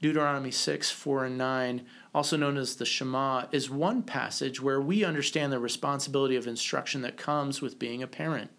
Deuteronomy 0.00 0.52
6, 0.52 0.90
4, 0.92 1.24
and 1.24 1.36
9, 1.36 1.84
also 2.14 2.36
known 2.36 2.56
as 2.56 2.76
the 2.76 2.84
Shema, 2.84 3.46
is 3.50 3.68
one 3.68 4.04
passage 4.04 4.60
where 4.60 4.80
we 4.80 5.02
understand 5.02 5.52
the 5.52 5.58
responsibility 5.58 6.36
of 6.36 6.46
instruction 6.46 7.02
that 7.02 7.16
comes 7.16 7.60
with 7.60 7.80
being 7.80 8.04
a 8.04 8.06
parent. 8.06 8.52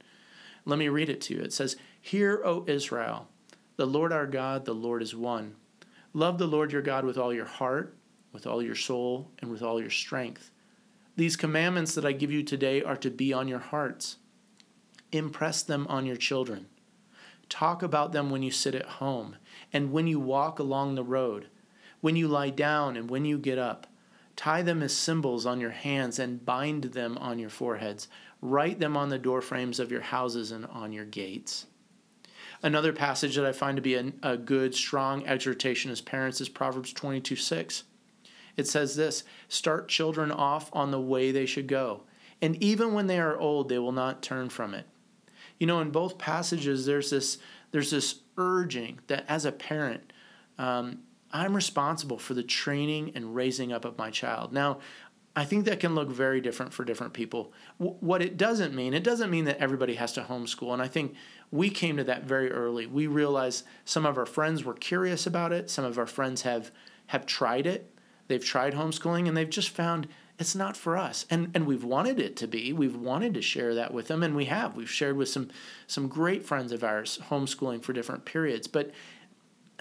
Let 0.65 0.77
me 0.77 0.89
read 0.89 1.09
it 1.09 1.21
to 1.21 1.35
you. 1.35 1.41
It 1.41 1.53
says, 1.53 1.77
Hear, 2.01 2.41
O 2.43 2.65
Israel, 2.67 3.29
the 3.77 3.87
Lord 3.87 4.11
our 4.11 4.27
God, 4.27 4.65
the 4.65 4.73
Lord 4.73 5.01
is 5.01 5.15
one. 5.15 5.55
Love 6.13 6.37
the 6.37 6.47
Lord 6.47 6.73
your 6.73 6.81
God 6.81 7.05
with 7.05 7.17
all 7.17 7.33
your 7.33 7.45
heart 7.45 7.95
with 8.33 8.47
all 8.47 8.61
your 8.61 8.75
soul, 8.75 9.31
and 9.39 9.49
with 9.51 9.61
all 9.61 9.79
your 9.79 9.91
strength. 9.91 10.49
These 11.15 11.35
commandments 11.35 11.93
that 11.93 12.05
I 12.05 12.11
give 12.11 12.31
you 12.31 12.41
today 12.41 12.81
are 12.81 12.97
to 12.97 13.11
be 13.11 13.31
on 13.33 13.47
your 13.47 13.59
hearts. 13.59 14.17
Impress 15.11 15.61
them 15.61 15.85
on 15.87 16.07
your 16.07 16.15
children. 16.15 16.67
Talk 17.49 17.83
about 17.83 18.13
them 18.13 18.31
when 18.31 18.41
you 18.41 18.49
sit 18.49 18.73
at 18.73 18.85
home 18.85 19.35
and 19.71 19.91
when 19.91 20.07
you 20.07 20.19
walk 20.19 20.57
along 20.57 20.95
the 20.95 21.03
road, 21.03 21.49
when 22.01 22.15
you 22.15 22.27
lie 22.27 22.49
down 22.49 22.97
and 22.97 23.11
when 23.11 23.25
you 23.25 23.37
get 23.37 23.59
up. 23.59 23.85
Tie 24.35 24.63
them 24.63 24.81
as 24.81 24.95
symbols 24.95 25.45
on 25.45 25.61
your 25.61 25.69
hands 25.69 26.17
and 26.17 26.43
bind 26.43 26.85
them 26.85 27.15
on 27.19 27.37
your 27.37 27.51
foreheads. 27.51 28.07
Write 28.41 28.79
them 28.79 28.97
on 28.97 29.09
the 29.09 29.19
doorframes 29.19 29.79
of 29.79 29.91
your 29.91 30.01
houses 30.01 30.51
and 30.51 30.65
on 30.65 30.91
your 30.91 31.05
gates. 31.05 31.67
Another 32.63 32.91
passage 32.91 33.35
that 33.35 33.45
I 33.45 33.51
find 33.51 33.75
to 33.75 33.83
be 33.83 33.93
a, 33.93 34.11
a 34.23 34.35
good, 34.35 34.73
strong 34.73 35.27
exhortation 35.27 35.91
as 35.91 36.01
parents 36.01 36.41
is 36.41 36.49
Proverbs 36.49 36.91
22 36.91 37.35
6. 37.35 37.83
It 38.57 38.67
says 38.67 38.95
this 38.95 39.23
start 39.47 39.87
children 39.87 40.31
off 40.31 40.69
on 40.73 40.91
the 40.91 41.01
way 41.01 41.31
they 41.31 41.45
should 41.45 41.67
go, 41.67 42.03
and 42.41 42.61
even 42.63 42.93
when 42.93 43.07
they 43.07 43.19
are 43.19 43.37
old, 43.37 43.69
they 43.69 43.79
will 43.79 43.91
not 43.91 44.21
turn 44.21 44.49
from 44.49 44.73
it. 44.73 44.85
You 45.59 45.67
know, 45.67 45.79
in 45.79 45.91
both 45.91 46.17
passages, 46.17 46.85
there's 46.85 47.09
this 47.09 47.37
there's 47.71 47.91
this 47.91 48.19
urging 48.37 48.99
that 49.07 49.25
as 49.27 49.45
a 49.45 49.51
parent, 49.51 50.13
um, 50.57 50.99
I'm 51.31 51.55
responsible 51.55 52.19
for 52.19 52.35
the 52.35 52.43
training 52.43 53.11
and 53.15 53.35
raising 53.35 53.71
up 53.73 53.85
of 53.85 53.97
my 53.97 54.11
child. 54.11 54.53
Now, 54.53 54.79
I 55.35 55.45
think 55.45 55.65
that 55.65 55.79
can 55.79 55.95
look 55.95 56.09
very 56.09 56.41
different 56.41 56.73
for 56.73 56.85
different 56.85 57.13
people. 57.13 57.53
W- 57.79 57.97
what 58.01 58.21
it 58.21 58.37
doesn't 58.37 58.75
mean, 58.75 58.93
it 58.93 59.03
doesn't 59.03 59.31
mean 59.31 59.45
that 59.45 59.57
everybody 59.57 59.95
has 59.95 60.13
to 60.13 60.21
homeschool. 60.21 60.73
And 60.73 60.81
I 60.81 60.87
think 60.87 61.15
we 61.49 61.69
came 61.69 61.97
to 61.97 62.03
that 62.03 62.23
very 62.25 62.51
early. 62.51 62.85
We 62.85 63.07
realized 63.07 63.65
some 63.83 64.05
of 64.05 64.17
our 64.17 64.27
friends 64.27 64.63
were 64.63 64.75
curious 64.75 65.25
about 65.25 65.51
it. 65.51 65.69
Some 65.69 65.85
of 65.85 65.97
our 65.97 66.05
friends 66.05 66.43
have 66.43 66.71
have 67.07 67.25
tried 67.25 67.65
it. 67.65 67.92
They've 68.27 68.43
tried 68.43 68.73
homeschooling 68.73 69.27
and 69.27 69.35
they've 69.35 69.49
just 69.49 69.69
found 69.69 70.07
it's 70.39 70.55
not 70.55 70.75
for 70.75 70.97
us. 70.97 71.25
And 71.29 71.51
and 71.53 71.67
we've 71.67 71.83
wanted 71.83 72.19
it 72.19 72.35
to 72.37 72.47
be. 72.47 72.73
We've 72.73 72.95
wanted 72.95 73.33
to 73.35 73.41
share 73.41 73.75
that 73.75 73.93
with 73.93 74.07
them 74.07 74.23
and 74.23 74.35
we 74.35 74.45
have. 74.45 74.75
We've 74.75 74.89
shared 74.89 75.15
with 75.15 75.29
some 75.29 75.49
some 75.87 76.07
great 76.07 76.43
friends 76.45 76.71
of 76.71 76.83
ours 76.83 77.19
homeschooling 77.29 77.83
for 77.83 77.93
different 77.93 78.25
periods. 78.25 78.67
But 78.67 78.91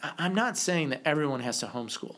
I'm 0.03 0.35
not 0.35 0.59
saying 0.59 0.91
that 0.91 1.03
everyone 1.05 1.41
has 1.41 1.61
to 1.61 1.67
homeschool. 1.67 2.17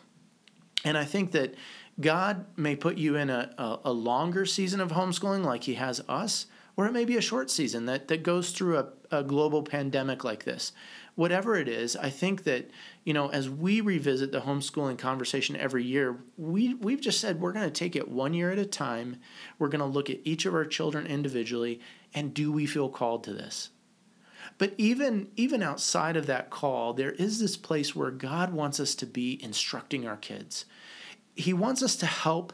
And 0.85 0.99
I 0.99 1.05
think 1.05 1.33
that 1.33 1.55
God 2.01 2.47
may 2.57 2.77
put 2.77 2.97
you 2.99 3.17
in 3.17 3.31
a, 3.31 3.51
a, 3.57 3.79
a, 3.87 3.93
longer 3.93 4.47
season 4.47 4.81
of 4.81 4.91
homeschooling 4.91 5.45
like 5.45 5.65
He 5.65 5.75
has 5.75 6.03
us, 6.09 6.47
or 6.77 6.87
it 6.87 6.93
may 6.93 7.05
be 7.05 7.17
a 7.17 7.23
short 7.23 7.51
season 7.51 7.87
that, 7.87 8.09
that 8.09 8.23
goes 8.23 8.51
through 8.51 8.79
a, 8.79 8.89
a 9.11 9.23
global 9.23 9.63
pandemic 9.63 10.25
like 10.25 10.45
this. 10.45 10.73
Whatever 11.17 11.55
it 11.57 11.69
is, 11.69 11.95
I 11.97 12.11
think 12.11 12.43
that, 12.43 12.71
you 13.05 13.13
know, 13.13 13.29
as 13.29 13.49
we 13.49 13.81
revisit 13.81 14.33
the 14.33 14.41
homeschooling 14.41 14.99
conversation 14.99 15.55
every 15.55 15.85
year, 15.85 16.19
we, 16.37 16.75
we've 16.75 17.01
just 17.01 17.21
said 17.21 17.41
we're 17.41 17.53
going 17.53 17.67
to 17.67 17.71
take 17.71 17.95
it 17.95 18.09
one 18.09 18.35
year 18.35 18.51
at 18.51 18.59
a 18.59 18.67
time. 18.67 19.19
We're 19.59 19.69
going 19.69 19.79
to 19.81 19.87
look 19.87 20.11
at 20.11 20.19
each 20.25 20.45
of 20.45 20.55
our 20.55 20.65
children 20.65 21.07
individually, 21.07 21.81
and 22.15 22.35
do 22.35 22.51
we 22.51 22.67
feel 22.67 22.89
called 22.89 23.23
to 23.25 23.33
this? 23.33 23.71
But 24.59 24.75
even 24.77 25.29
even 25.37 25.63
outside 25.63 26.17
of 26.17 26.27
that 26.27 26.51
call, 26.51 26.93
there 26.93 27.13
is 27.13 27.39
this 27.39 27.57
place 27.57 27.95
where 27.95 28.11
God 28.11 28.53
wants 28.53 28.79
us 28.79 28.95
to 28.97 29.07
be 29.07 29.43
instructing 29.43 30.07
our 30.07 30.17
kids. 30.17 30.65
He 31.35 31.53
wants 31.53 31.83
us 31.83 31.97
to 31.97 32.07
help 32.07 32.53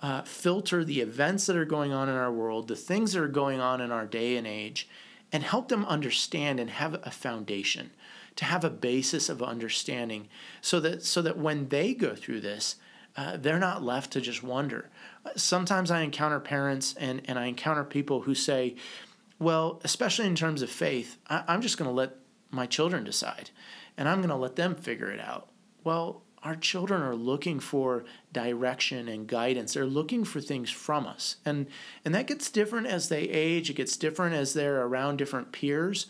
uh, 0.00 0.22
filter 0.22 0.84
the 0.84 1.00
events 1.00 1.46
that 1.46 1.56
are 1.56 1.64
going 1.64 1.92
on 1.92 2.08
in 2.08 2.14
our 2.14 2.32
world, 2.32 2.68
the 2.68 2.76
things 2.76 3.12
that 3.12 3.22
are 3.22 3.28
going 3.28 3.60
on 3.60 3.80
in 3.80 3.92
our 3.92 4.06
day 4.06 4.36
and 4.36 4.46
age, 4.46 4.88
and 5.32 5.42
help 5.42 5.68
them 5.68 5.84
understand 5.86 6.60
and 6.60 6.70
have 6.70 6.94
a 7.02 7.10
foundation, 7.10 7.90
to 8.36 8.44
have 8.44 8.64
a 8.64 8.70
basis 8.70 9.28
of 9.28 9.42
understanding, 9.42 10.28
so 10.60 10.78
that 10.80 11.02
so 11.02 11.22
that 11.22 11.38
when 11.38 11.68
they 11.68 11.94
go 11.94 12.14
through 12.14 12.40
this, 12.40 12.76
uh, 13.16 13.36
they're 13.36 13.58
not 13.58 13.82
left 13.82 14.12
to 14.12 14.20
just 14.20 14.42
wonder. 14.42 14.90
Sometimes 15.36 15.90
I 15.90 16.02
encounter 16.02 16.40
parents 16.40 16.94
and, 16.94 17.22
and 17.26 17.38
I 17.38 17.46
encounter 17.46 17.84
people 17.84 18.22
who 18.22 18.34
say, 18.34 18.76
well, 19.38 19.80
especially 19.84 20.26
in 20.26 20.34
terms 20.34 20.62
of 20.62 20.70
faith, 20.70 21.18
I, 21.28 21.44
I'm 21.46 21.60
just 21.60 21.78
going 21.78 21.88
to 21.88 21.94
let 21.94 22.16
my 22.50 22.66
children 22.66 23.04
decide 23.04 23.50
and 23.96 24.08
I'm 24.08 24.18
going 24.18 24.30
to 24.30 24.36
let 24.36 24.56
them 24.56 24.74
figure 24.74 25.10
it 25.10 25.20
out. 25.20 25.48
Well, 25.84 26.22
our 26.42 26.56
children 26.56 27.02
are 27.02 27.14
looking 27.14 27.60
for 27.60 28.04
direction 28.32 29.08
and 29.08 29.26
guidance. 29.26 29.74
They're 29.74 29.86
looking 29.86 30.24
for 30.24 30.40
things 30.40 30.70
from 30.70 31.06
us. 31.06 31.36
And 31.44 31.66
and 32.04 32.14
that 32.14 32.26
gets 32.26 32.50
different 32.50 32.86
as 32.86 33.08
they 33.08 33.22
age, 33.22 33.70
it 33.70 33.74
gets 33.74 33.96
different 33.96 34.34
as 34.34 34.54
they're 34.54 34.82
around 34.82 35.16
different 35.16 35.52
peers, 35.52 36.06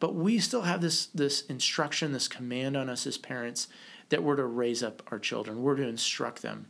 but 0.00 0.14
we 0.14 0.38
still 0.38 0.62
have 0.62 0.80
this 0.80 1.06
this 1.06 1.42
instruction, 1.42 2.12
this 2.12 2.28
command 2.28 2.76
on 2.76 2.88
us 2.88 3.06
as 3.06 3.18
parents 3.18 3.68
that 4.08 4.22
we're 4.22 4.36
to 4.36 4.44
raise 4.44 4.82
up 4.82 5.02
our 5.10 5.18
children. 5.18 5.62
We're 5.62 5.76
to 5.76 5.86
instruct 5.86 6.42
them. 6.42 6.66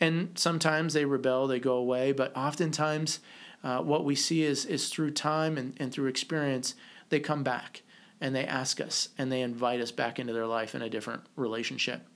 And 0.00 0.38
sometimes 0.38 0.94
they 0.94 1.04
rebel, 1.04 1.46
they 1.46 1.58
go 1.58 1.76
away, 1.76 2.12
but 2.12 2.36
oftentimes 2.36 3.20
uh, 3.64 3.80
what 3.80 4.04
we 4.04 4.14
see 4.14 4.42
is, 4.44 4.64
is 4.64 4.88
through 4.88 5.10
time 5.12 5.56
and, 5.58 5.74
and 5.78 5.92
through 5.92 6.08
experience, 6.08 6.74
they 7.08 7.18
come 7.18 7.42
back 7.42 7.82
and 8.20 8.34
they 8.34 8.44
ask 8.44 8.80
us 8.80 9.08
and 9.18 9.32
they 9.32 9.40
invite 9.40 9.80
us 9.80 9.90
back 9.90 10.18
into 10.18 10.32
their 10.32 10.46
life 10.46 10.74
in 10.74 10.82
a 10.82 10.90
different 10.90 11.22
relationship. 11.34 12.06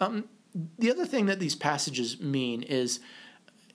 Um, 0.00 0.24
the 0.78 0.90
other 0.90 1.06
thing 1.06 1.26
that 1.26 1.40
these 1.40 1.54
passages 1.54 2.20
mean 2.20 2.62
is, 2.62 3.00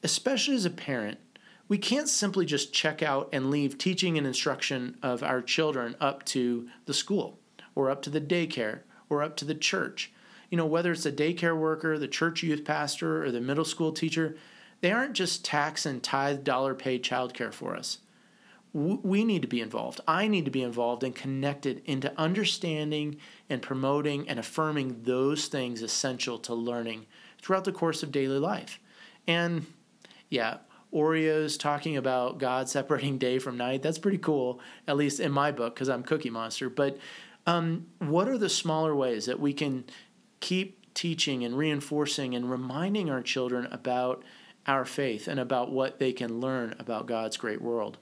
especially 0.04 0.56
as 0.56 0.66
a 0.66 0.70
parent, 0.70 1.20
we 1.68 1.78
can't 1.78 2.10
simply 2.10 2.46
just 2.46 2.74
check 2.74 3.02
out 3.02 3.30
and 3.32 3.50
leave 3.50 3.78
teaching 3.78 4.18
and 4.18 4.28
instruction 4.28 4.98
of 5.02 5.24
our 5.24 5.42
children 5.42 5.96
up 6.00 6.26
to 6.26 6.68
the 6.86 6.94
school 6.94 7.40
or 7.76 7.90
up 7.90 8.02
to 8.04 8.10
the 8.10 8.22
daycare 8.22 8.80
or 9.10 9.24
up 9.24 9.36
to 9.38 9.46
the 9.46 9.56
church. 9.56 10.12
You 10.50 10.58
know, 10.58 10.66
whether 10.66 10.92
it's 10.92 11.04
the 11.04 11.12
daycare 11.12 11.58
worker, 11.58 11.98
the 11.98 12.08
church 12.08 12.44
youth 12.44 12.66
pastor, 12.66 13.24
or 13.24 13.32
the 13.32 13.42
middle 13.42 13.66
school 13.66 13.92
teacher, 13.92 14.36
they 14.82 14.92
aren't 14.92 15.14
just 15.14 15.46
tax 15.46 15.86
and 15.86 16.04
tithe 16.04 16.44
dollar 16.44 16.76
paid 16.76 17.04
childcare 17.04 17.54
for 17.54 17.76
us. 17.76 18.00
We 18.74 19.24
need 19.24 19.44
to 19.44 19.48
be 19.48 19.62
involved. 19.62 20.02
I 20.08 20.28
need 20.28 20.46
to 20.46 20.52
be 20.52 20.64
involved 20.64 21.04
and 21.04 21.14
connected 21.14 21.84
into 21.86 22.12
understanding 22.20 23.18
and 23.50 23.62
promoting 23.62 24.28
and 24.28 24.40
affirming 24.40 25.04
those 25.04 25.46
things 25.46 25.84
essential 25.84 26.40
to 26.40 26.56
learning 26.56 27.06
throughout 27.42 27.66
the 27.66 27.72
course 27.72 28.02
of 28.02 28.12
daily 28.12 28.40
life. 28.40 28.80
And 29.28 29.68
yeah, 30.30 30.58
Oreos 30.92 31.60
talking 31.60 31.98
about 31.98 32.40
God 32.40 32.68
separating 32.68 33.20
day 33.20 33.38
from 33.38 33.58
night, 33.58 33.84
that's 33.84 34.00
pretty 34.00 34.18
cool, 34.18 34.60
at 34.88 34.98
least 34.98 35.20
in 35.20 35.32
my 35.32 35.52
book, 35.52 35.76
because 35.76 35.90
I'm 35.90 36.04
Cookie 36.04 36.32
Monster. 36.32 36.70
But 36.70 36.98
um, 37.46 37.88
what 38.00 38.28
are 38.28 38.38
the 38.38 38.50
smaller 38.50 38.96
ways 38.96 39.28
that 39.28 39.40
we 39.40 39.54
can 39.54 39.84
keep 40.40 40.94
teaching 40.94 41.44
and 41.44 41.58
reinforcing 41.58 42.36
and 42.36 42.50
reminding 42.50 43.10
our 43.10 43.22
children 43.22 43.68
about 43.72 44.24
our 44.66 44.86
faith 44.86 45.28
and 45.28 45.40
about 45.40 45.72
what 45.72 46.00
they 46.00 46.14
can 46.14 46.40
learn 46.40 46.76
about 46.80 47.06
God's 47.06 47.38
great 47.38 47.62
world. 47.62 47.98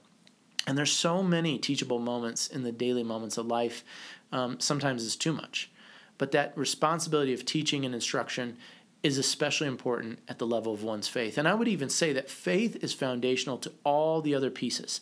And 0.66 0.78
there's 0.78 0.92
so 0.92 1.22
many 1.22 1.58
teachable 1.58 1.98
moments 1.98 2.46
in 2.46 2.62
the 2.62 2.72
daily 2.72 3.02
moments 3.02 3.36
of 3.36 3.46
life. 3.46 3.84
Um, 4.30 4.60
sometimes 4.60 5.04
it's 5.04 5.16
too 5.16 5.32
much. 5.32 5.70
But 6.18 6.32
that 6.32 6.56
responsibility 6.56 7.32
of 7.32 7.44
teaching 7.44 7.84
and 7.84 7.94
instruction 7.94 8.56
is 9.02 9.18
especially 9.18 9.66
important 9.66 10.20
at 10.28 10.38
the 10.38 10.46
level 10.46 10.72
of 10.72 10.84
one's 10.84 11.08
faith. 11.08 11.36
And 11.36 11.48
I 11.48 11.54
would 11.54 11.68
even 11.68 11.88
say 11.88 12.12
that 12.12 12.30
faith 12.30 12.76
is 12.82 12.92
foundational 12.92 13.58
to 13.58 13.72
all 13.84 14.20
the 14.20 14.34
other 14.34 14.50
pieces. 14.50 15.00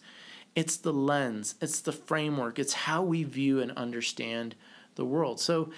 It's 0.57 0.77
the 0.77 0.92
lens, 0.92 1.55
it's 1.61 1.81
the 1.81 1.92
framework, 1.92 2.59
it's 2.59 2.73
how 2.73 3.03
we 3.03 3.23
view 3.23 3.61
and 3.61 3.70
understand 3.73 4.55
the 4.94 5.05
world. 5.05 5.38
So, 5.38 5.70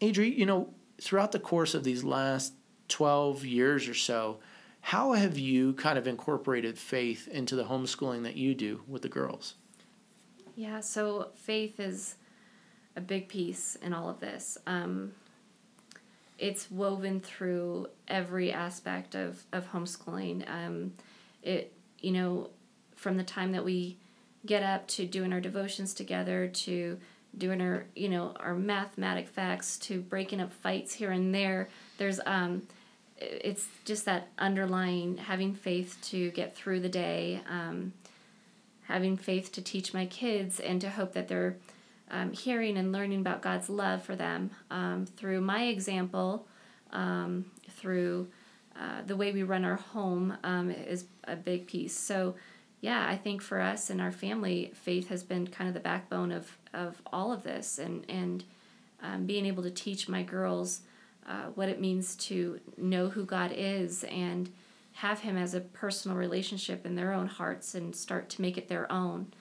Adri, 0.00 0.36
you 0.36 0.46
know, 0.46 0.72
throughout 1.00 1.32
the 1.32 1.40
course 1.40 1.74
of 1.74 1.82
these 1.82 2.04
last 2.04 2.52
12 2.88 3.44
years 3.44 3.88
or 3.88 3.94
so, 3.94 4.38
how 4.80 5.12
have 5.12 5.38
you 5.38 5.74
kind 5.74 5.98
of 5.98 6.06
incorporated 6.06 6.78
faith 6.78 7.28
into 7.28 7.54
the 7.54 7.64
homeschooling 7.64 8.22
that 8.22 8.36
you 8.36 8.54
do 8.54 8.82
with 8.88 9.02
the 9.02 9.08
girls? 9.08 9.54
Yeah, 10.56 10.80
so 10.80 11.28
faith 11.34 11.78
is 11.78 12.16
a 12.96 13.00
big 13.00 13.28
piece 13.28 13.76
in 13.76 13.92
all 13.92 14.08
of 14.08 14.20
this. 14.20 14.58
Um, 14.66 15.12
it's 16.38 16.70
woven 16.70 17.20
through 17.20 17.88
every 18.08 18.52
aspect 18.52 19.14
of, 19.14 19.44
of 19.52 19.70
homeschooling. 19.70 20.48
Um, 20.50 20.94
it, 21.42 21.72
you 22.00 22.12
know, 22.12 22.50
from 22.96 23.16
the 23.16 23.22
time 23.22 23.52
that 23.52 23.64
we 23.64 23.98
get 24.46 24.62
up 24.62 24.86
to 24.88 25.06
doing 25.06 25.32
our 25.32 25.40
devotions 25.40 25.92
together 25.92 26.48
to 26.48 26.98
doing 27.36 27.60
our, 27.60 27.84
you 27.94 28.08
know, 28.08 28.34
our 28.40 28.54
mathematic 28.54 29.28
facts 29.28 29.78
to 29.78 30.00
breaking 30.00 30.40
up 30.40 30.52
fights 30.52 30.94
here 30.94 31.12
and 31.12 31.34
there. 31.34 31.68
There's 31.98 32.20
um, 32.26 32.62
it's 33.20 33.68
just 33.84 34.04
that 34.06 34.28
underlying 34.38 35.18
having 35.18 35.54
faith 35.54 35.98
to 36.02 36.30
get 36.30 36.56
through 36.56 36.80
the 36.80 36.88
day, 36.88 37.40
um, 37.48 37.92
having 38.84 39.16
faith 39.16 39.52
to 39.52 39.62
teach 39.62 39.92
my 39.94 40.06
kids, 40.06 40.60
and 40.60 40.80
to 40.80 40.90
hope 40.90 41.12
that 41.12 41.28
they're 41.28 41.56
um, 42.10 42.32
hearing 42.32 42.76
and 42.76 42.92
learning 42.92 43.20
about 43.20 43.42
God's 43.42 43.70
love 43.70 44.02
for 44.02 44.16
them 44.16 44.50
um, 44.70 45.06
through 45.06 45.40
my 45.40 45.64
example, 45.64 46.46
um, 46.92 47.44
through 47.68 48.28
uh, 48.78 49.02
the 49.06 49.16
way 49.16 49.32
we 49.32 49.42
run 49.42 49.64
our 49.64 49.76
home 49.76 50.36
um, 50.42 50.70
is 50.70 51.04
a 51.24 51.36
big 51.36 51.66
piece. 51.66 51.96
So, 51.96 52.34
yeah, 52.80 53.06
I 53.06 53.16
think 53.16 53.42
for 53.42 53.60
us 53.60 53.90
and 53.90 54.00
our 54.00 54.12
family, 54.12 54.72
faith 54.74 55.08
has 55.08 55.22
been 55.22 55.46
kind 55.46 55.68
of 55.68 55.74
the 55.74 55.80
backbone 55.80 56.32
of, 56.32 56.56
of 56.72 57.00
all 57.12 57.32
of 57.32 57.42
this, 57.42 57.78
and 57.78 58.04
and 58.08 58.44
um, 59.02 59.26
being 59.26 59.46
able 59.46 59.62
to 59.62 59.70
teach 59.70 60.08
my 60.08 60.22
girls 60.22 60.80
uh, 61.26 61.46
what 61.54 61.68
it 61.68 61.80
means 61.80 62.16
to 62.16 62.60
know 62.76 63.08
who 63.08 63.24
God 63.24 63.52
is 63.54 64.04
and 64.04 64.50
have 64.92 65.20
Him 65.20 65.36
as 65.36 65.54
a 65.54 65.60
personal 65.60 66.16
relationship 66.16 66.84
in 66.84 66.96
their 66.96 67.12
own 67.12 67.26
hearts 67.26 67.74
and 67.74 67.94
start 67.94 68.28
to 68.30 68.42
make 68.42 68.58
it 68.58 68.68
their 68.68 68.90
own. 68.90 69.32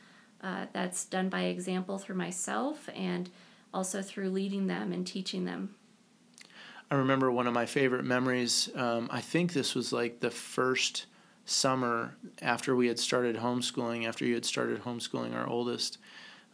Uh, 0.42 0.68
that's 0.72 1.06
done 1.06 1.30
by 1.30 1.42
example 1.42 1.98
through 1.98 2.16
myself 2.16 2.90
and 2.96 3.30
also 3.74 4.02
through 4.02 4.30
leading 4.30 4.68
them 4.68 4.94
and 4.94 5.06
teaching 5.06 5.46
them. 5.46 5.76
I 6.92 6.96
remember 6.96 7.32
one 7.32 7.46
of 7.46 7.54
my 7.54 7.66
favorite 7.66 8.04
memories. 8.04 8.70
Um, 8.74 9.10
I 9.12 9.22
think 9.22 9.54
this 9.54 9.76
was 9.76 9.94
like 9.94 10.22
the 10.22 10.32
first 10.32 11.06
summer 11.46 12.16
after 12.42 12.76
we 12.76 12.88
had 12.88 13.00
started 13.00 13.36
homeschooling, 13.38 14.08
after 14.08 14.26
you 14.26 14.34
had 14.34 14.46
started 14.46 14.84
homeschooling 14.84 15.36
our 15.36 15.48
oldest. 15.48 15.98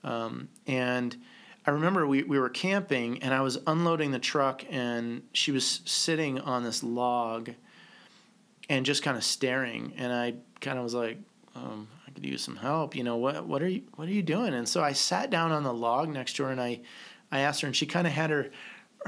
Um, 0.03 0.49
and 0.67 1.15
I 1.67 1.71
remember 1.71 2.06
we, 2.06 2.23
we 2.23 2.39
were 2.39 2.49
camping 2.49 3.23
and 3.23 3.34
I 3.34 3.41
was 3.41 3.58
unloading 3.65 4.12
the 4.12 4.19
truck 4.19 4.63
and 4.69 5.23
she 5.34 5.51
was 5.51 5.82
sitting 5.86 6.39
on 6.39 6.63
this 6.63 6.84
log 6.84 7.51
and 8.69 8.86
just 8.86 9.04
kind 9.04 9.17
of 9.17 9.23
staring 9.23 9.93
and 9.97 10.13
I 10.13 10.36
kind 10.62 10.78
of 10.78 10.84
was 10.84 10.93
like 10.93 11.17
um, 11.56 11.88
I 12.08 12.12
could 12.12 12.25
use 12.25 12.43
some 12.43 12.58
help 12.58 12.95
you 12.95 13.04
know 13.04 13.17
what 13.17 13.45
what 13.45 13.62
are 13.62 13.67
you 13.67 13.84
what 13.95 14.08
are 14.08 14.12
you 14.12 14.23
doing 14.23 14.54
and 14.54 14.67
so 14.67 14.84
I 14.84 14.93
sat 14.93 15.30
down 15.30 15.51
on 15.51 15.63
the 15.63 15.73
log 15.73 16.10
next 16.10 16.36
to 16.38 16.43
her 16.43 16.51
and 16.51 16.62
I 16.62 16.82
I 17.32 17.39
asked 17.39 17.62
her 17.62 17.67
and 17.67 17.75
she 17.75 17.86
kind 17.86 18.06
of 18.06 18.13
had 18.13 18.30
her 18.30 18.49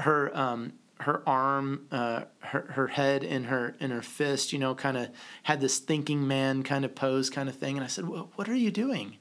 her 0.00 0.36
um, 0.36 0.72
her 1.00 1.22
arm, 1.28 1.86
uh, 1.92 2.24
her 2.40 2.72
her 2.72 2.88
head 2.88 3.22
in 3.22 3.44
her 3.44 3.76
in 3.80 3.90
her 3.90 4.02
fist, 4.02 4.52
you 4.52 4.58
know, 4.58 4.74
kind 4.74 4.96
of 4.96 5.10
had 5.44 5.60
this 5.60 5.78
thinking 5.78 6.26
man 6.26 6.62
kind 6.62 6.84
of 6.84 6.94
pose, 6.94 7.30
kind 7.30 7.48
of 7.48 7.56
thing. 7.56 7.76
And 7.76 7.84
I 7.84 7.88
said, 7.88 8.08
well, 8.08 8.30
"What 8.34 8.48
are 8.48 8.56
you 8.56 8.70
doing?" 8.70 9.16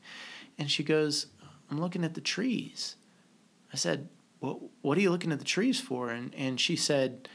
And 0.57 0.71
she 0.71 0.83
goes, 0.83 1.27
"I'm 1.69 1.79
looking 1.79 2.03
at 2.03 2.15
the 2.15 2.21
trees." 2.21 2.95
I 3.73 3.77
said, 3.77 4.09
"What 4.39 4.59
What 4.81 4.97
are 4.97 5.01
you 5.01 5.11
looking 5.11 5.31
at 5.31 5.39
the 5.39 5.45
trees 5.45 5.79
for?" 5.79 6.09
And 6.09 6.33
and 6.35 6.59
she 6.59 6.75
said, 6.75 7.29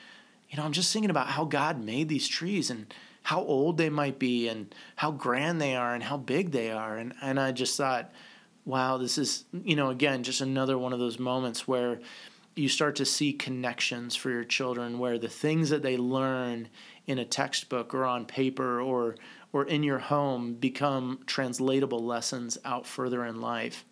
"You 0.50 0.56
know, 0.56 0.64
I'm 0.64 0.72
just 0.72 0.92
thinking 0.92 1.10
about 1.10 1.28
how 1.28 1.44
God 1.44 1.82
made 1.82 2.08
these 2.08 2.28
trees 2.28 2.70
and." 2.70 2.92
How 3.26 3.40
old 3.44 3.76
they 3.76 3.88
might 3.88 4.18
be, 4.18 4.48
and 4.48 4.74
how 4.96 5.12
grand 5.12 5.60
they 5.60 5.76
are, 5.76 5.94
and 5.94 6.02
how 6.02 6.16
big 6.16 6.50
they 6.50 6.72
are, 6.72 6.96
and 6.96 7.14
and 7.22 7.38
I 7.38 7.52
just 7.52 7.76
thought, 7.76 8.10
wow, 8.64 8.96
this 8.96 9.18
is, 9.18 9.44
you 9.64 9.76
know, 9.76 9.90
again, 9.90 10.22
just 10.22 10.40
another 10.40 10.78
one 10.78 10.92
of 10.92 10.98
those 10.98 11.18
moments 11.18 11.66
where 11.66 12.00
you 12.54 12.68
start 12.68 12.96
to 12.96 13.04
see 13.04 13.32
connections 13.32 14.14
for 14.14 14.30
your 14.30 14.44
children 14.44 14.98
where 14.98 15.18
the 15.18 15.28
things 15.28 15.70
that 15.70 15.82
they 15.82 15.96
learn 15.96 16.68
in 17.06 17.18
a 17.18 17.24
textbook 17.24 17.94
or 17.94 18.04
on 18.04 18.26
paper 18.26 18.80
or 18.80 19.16
or 19.52 19.64
in 19.64 19.82
your 19.82 19.98
home 19.98 20.54
become 20.54 21.20
translatable 21.26 22.04
lessons 22.04 22.56
out 22.64 22.86
further 22.86 23.24
in 23.24 23.40
life. 23.40 23.84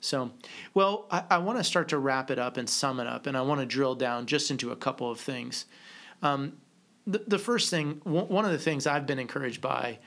So, 0.00 0.30
well, 0.74 1.06
I, 1.10 1.24
I 1.30 1.38
want 1.38 1.58
to 1.58 1.64
start 1.64 1.88
to 1.88 1.98
wrap 1.98 2.30
it 2.30 2.38
up 2.38 2.56
and 2.56 2.68
sum 2.68 3.00
it 3.00 3.06
up, 3.06 3.26
and 3.26 3.36
I 3.36 3.42
want 3.42 3.60
to 3.60 3.66
drill 3.66 3.94
down 3.94 4.26
just 4.26 4.50
into 4.50 4.70
a 4.70 4.76
couple 4.76 5.10
of 5.10 5.18
things. 5.20 5.66
Um, 6.22 6.58
the, 7.06 7.24
the 7.26 7.38
first 7.38 7.70
thing, 7.70 8.00
one 8.04 8.44
of 8.44 8.52
the 8.52 8.58
things 8.58 8.86
I've 8.86 9.06
been 9.06 9.18
encouraged 9.18 9.60
by 9.60 9.98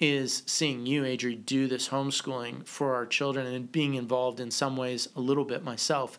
is 0.00 0.42
seeing 0.46 0.86
you, 0.86 1.02
Adri, 1.02 1.44
do 1.44 1.66
this 1.66 1.88
homeschooling 1.88 2.66
for 2.66 2.94
our 2.94 3.06
children 3.06 3.46
and 3.46 3.70
being 3.70 3.94
involved 3.94 4.40
in 4.40 4.50
some 4.50 4.76
ways 4.76 5.08
a 5.16 5.20
little 5.20 5.44
bit 5.44 5.64
myself. 5.64 6.18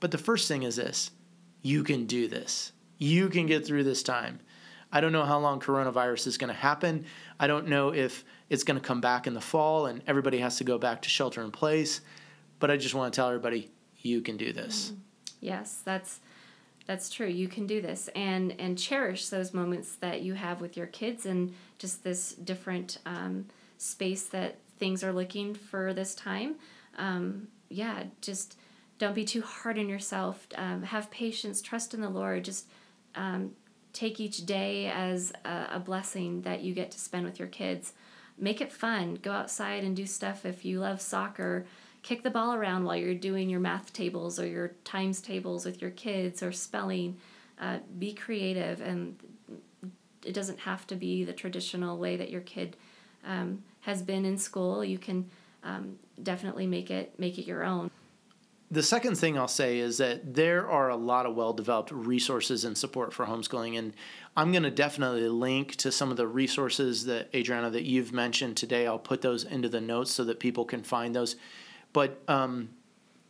But 0.00 0.10
the 0.10 0.18
first 0.18 0.48
thing 0.48 0.62
is 0.62 0.76
this 0.76 1.10
you 1.62 1.84
can 1.84 2.06
do 2.06 2.26
this, 2.26 2.72
you 2.98 3.28
can 3.28 3.46
get 3.46 3.66
through 3.66 3.84
this 3.84 4.02
time. 4.02 4.40
I 4.94 5.00
don't 5.00 5.12
know 5.12 5.24
how 5.24 5.38
long 5.38 5.58
coronavirus 5.58 6.26
is 6.26 6.36
going 6.36 6.52
to 6.52 6.54
happen. 6.54 7.06
I 7.40 7.46
don't 7.46 7.68
know 7.68 7.94
if 7.94 8.24
it's 8.50 8.62
going 8.62 8.78
to 8.78 8.86
come 8.86 9.00
back 9.00 9.26
in 9.26 9.32
the 9.32 9.40
fall 9.40 9.86
and 9.86 10.02
everybody 10.06 10.38
has 10.38 10.58
to 10.58 10.64
go 10.64 10.76
back 10.76 11.00
to 11.02 11.08
shelter 11.08 11.40
in 11.40 11.50
place. 11.50 12.02
But 12.62 12.70
I 12.70 12.76
just 12.76 12.94
want 12.94 13.12
to 13.12 13.16
tell 13.16 13.26
everybody 13.26 13.72
you 14.02 14.20
can 14.20 14.36
do 14.36 14.52
this. 14.52 14.90
Mm-hmm. 14.90 15.00
Yes, 15.40 15.82
that's 15.84 16.20
that's 16.86 17.10
true. 17.10 17.26
You 17.26 17.48
can 17.48 17.66
do 17.66 17.82
this 17.82 18.08
and 18.14 18.54
and 18.60 18.78
cherish 18.78 19.30
those 19.30 19.52
moments 19.52 19.96
that 19.96 20.22
you 20.22 20.34
have 20.34 20.60
with 20.60 20.76
your 20.76 20.86
kids 20.86 21.26
and 21.26 21.52
just 21.78 22.04
this 22.04 22.34
different 22.34 22.98
um, 23.04 23.46
space 23.78 24.26
that 24.28 24.58
things 24.78 25.02
are 25.02 25.12
looking 25.12 25.54
for 25.54 25.92
this 25.92 26.14
time. 26.14 26.54
Um, 26.98 27.48
yeah, 27.68 28.04
just 28.20 28.56
don't 29.00 29.14
be 29.16 29.24
too 29.24 29.42
hard 29.42 29.76
on 29.76 29.88
yourself. 29.88 30.46
Um, 30.54 30.84
have 30.84 31.10
patience. 31.10 31.62
Trust 31.62 31.94
in 31.94 32.00
the 32.00 32.10
Lord. 32.10 32.44
Just 32.44 32.68
um, 33.16 33.50
take 33.92 34.20
each 34.20 34.46
day 34.46 34.86
as 34.86 35.32
a, 35.44 35.66
a 35.72 35.80
blessing 35.80 36.42
that 36.42 36.60
you 36.60 36.74
get 36.74 36.92
to 36.92 37.00
spend 37.00 37.24
with 37.24 37.40
your 37.40 37.48
kids. 37.48 37.92
Make 38.38 38.60
it 38.60 38.72
fun. 38.72 39.18
Go 39.20 39.32
outside 39.32 39.82
and 39.82 39.96
do 39.96 40.06
stuff. 40.06 40.46
If 40.46 40.64
you 40.64 40.78
love 40.78 41.00
soccer, 41.00 41.66
kick 42.02 42.22
the 42.22 42.30
ball 42.30 42.54
around 42.54 42.84
while 42.84 42.96
you're 42.96 43.14
doing 43.14 43.48
your 43.48 43.60
math 43.60 43.92
tables 43.92 44.38
or 44.38 44.46
your 44.46 44.68
times 44.84 45.20
tables 45.20 45.64
with 45.64 45.80
your 45.80 45.90
kids 45.92 46.42
or 46.42 46.52
spelling. 46.52 47.16
Uh, 47.60 47.78
be 47.98 48.12
creative, 48.12 48.80
and 48.80 49.16
it 50.24 50.32
doesn't 50.32 50.58
have 50.58 50.86
to 50.88 50.96
be 50.96 51.24
the 51.24 51.32
traditional 51.32 51.98
way 51.98 52.16
that 52.16 52.30
your 52.30 52.40
kid 52.40 52.76
um, 53.24 53.62
has 53.80 54.02
been 54.02 54.24
in 54.24 54.36
school. 54.36 54.84
You 54.84 54.98
can 54.98 55.30
um, 55.62 55.98
definitely 56.22 56.66
make 56.66 56.90
it 56.90 57.18
make 57.18 57.38
it 57.38 57.46
your 57.46 57.62
own. 57.64 57.90
The 58.72 58.82
second 58.82 59.16
thing 59.16 59.38
I'll 59.38 59.48
say 59.48 59.80
is 59.80 59.98
that 59.98 60.34
there 60.34 60.66
are 60.66 60.88
a 60.88 60.96
lot 60.96 61.26
of 61.26 61.34
well 61.34 61.52
developed 61.52 61.92
resources 61.92 62.64
and 62.64 62.76
support 62.76 63.12
for 63.12 63.26
homeschooling. 63.26 63.78
And 63.78 63.92
I'm 64.34 64.50
going 64.50 64.62
to 64.62 64.70
definitely 64.70 65.28
link 65.28 65.76
to 65.76 65.92
some 65.92 66.10
of 66.10 66.16
the 66.16 66.26
resources 66.26 67.04
that, 67.04 67.28
Adriana, 67.34 67.68
that 67.68 67.82
you've 67.82 68.14
mentioned 68.14 68.56
today. 68.56 68.86
I'll 68.86 68.98
put 68.98 69.20
those 69.20 69.44
into 69.44 69.68
the 69.68 69.80
notes 69.82 70.10
so 70.10 70.24
that 70.24 70.40
people 70.40 70.64
can 70.64 70.82
find 70.82 71.14
those. 71.14 71.36
But 71.92 72.22
um, 72.28 72.70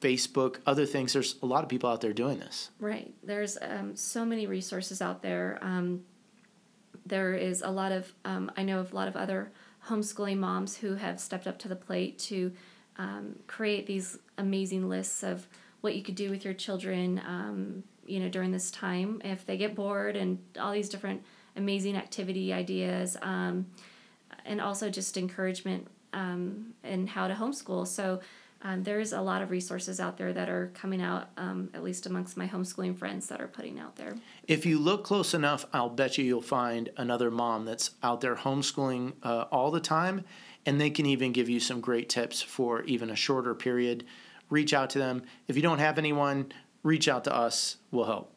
Facebook, 0.01 0.59
other 0.66 0.87
things, 0.87 1.12
there's 1.12 1.37
a 1.42 1.46
lot 1.46 1.62
of 1.62 1.68
people 1.68 1.90
out 1.90 2.01
there 2.01 2.12
doing 2.12 2.38
this. 2.38 2.70
Right. 2.79 3.12
There's 3.22 3.59
um, 3.61 3.96
so 3.96 4.25
many 4.25 4.46
resources 4.46 5.03
out 5.03 5.22
there. 5.22 5.59
Um, 5.62 6.05
there 7.05 7.35
is 7.35 7.62
a 7.62 7.70
lot 7.70 7.92
of, 7.92 8.12
um, 8.25 8.51
I 8.57 8.62
know 8.62 8.79
of 8.79 8.92
a 8.92 8.96
lot 8.96 9.09
of 9.09 9.16
other 9.16 9.51
homeschooling 9.88 10.38
moms 10.38 10.77
who 10.77 10.94
have 10.94 11.18
stepped 11.18 11.46
up 11.46 11.59
to 11.59 11.68
the 11.68 11.77
plate 11.77 12.18
to 12.18 12.53
um, 12.96 13.37
create 13.46 13.87
these 13.87 14.18
amazing 14.38 14.88
lists 14.88 15.22
of 15.25 15.48
what 15.81 15.96
you 15.96 16.03
could 16.03 16.14
do 16.14 16.31
with 16.31 16.44
your 16.44 16.55
children, 16.55 17.20
um, 17.27 17.83
you 18.07 18.20
know, 18.20 18.29
during 18.29 18.53
this 18.53 18.70
time 18.70 19.20
if 19.25 19.44
they 19.44 19.57
get 19.57 19.75
bored 19.75 20.16
and 20.16 20.38
all 20.61 20.72
these 20.72 20.88
different 20.88 21.22
amazing 21.57 21.96
activity 21.96 22.53
ideas, 22.53 23.16
and 23.22 24.61
also 24.61 24.88
just 24.90 25.16
encouragement 25.16 25.88
and 26.12 27.09
how 27.09 27.27
to 27.27 27.35
homeschool. 27.35 27.87
So 27.87 28.20
um, 28.64 28.83
there's 28.85 29.12
a 29.12 29.20
lot 29.20 29.42
of 29.42 29.51
resources 29.51 29.98
out 29.98 30.16
there 30.16 30.33
that 30.33 30.48
are 30.48 30.70
coming 30.75 31.03
out, 31.03 31.31
um, 31.37 31.68
at 31.75 31.83
least 31.83 32.07
amongst 32.07 32.37
my 32.37 32.46
homeschooling 32.46 32.96
friends 32.96 33.27
that 33.27 33.40
are 33.40 33.48
putting 33.48 33.79
out 33.79 33.96
there. 33.96 34.14
If 34.46 34.64
you 34.64 34.79
look 34.79 35.05
close 35.05 35.35
enough, 35.35 35.66
I'll 35.72 35.88
bet 35.88 36.16
you 36.16 36.25
you'll 36.25 36.42
find 36.42 36.88
another 36.96 37.31
mom 37.31 37.64
that's 37.64 37.90
out 38.03 38.20
there 38.20 38.37
homeschooling 38.37 39.14
uh, 39.22 39.46
all 39.51 39.70
the 39.70 39.81
time, 39.81 40.25
and 40.64 40.81
they 40.81 40.90
can 40.90 41.07
even 41.07 41.33
give 41.33 41.48
you 41.48 41.59
some 41.59 41.81
great 41.81 42.09
tips 42.09 42.40
for 42.40 42.83
even 42.85 43.11
a 43.11 43.16
shorter 43.16 43.55
period. 43.55 44.05
Reach 44.48 44.72
out 44.72 44.90
to 44.90 44.98
them. 44.98 45.22
If 45.48 45.57
you 45.57 45.62
don't 45.62 45.81
have 45.81 45.98
anyone, 45.98 46.53
reach 46.85 47.09
out 47.09 47.25
to 47.25 47.35
us, 47.35 47.79
we'll 47.90 48.05
help. 48.05 48.33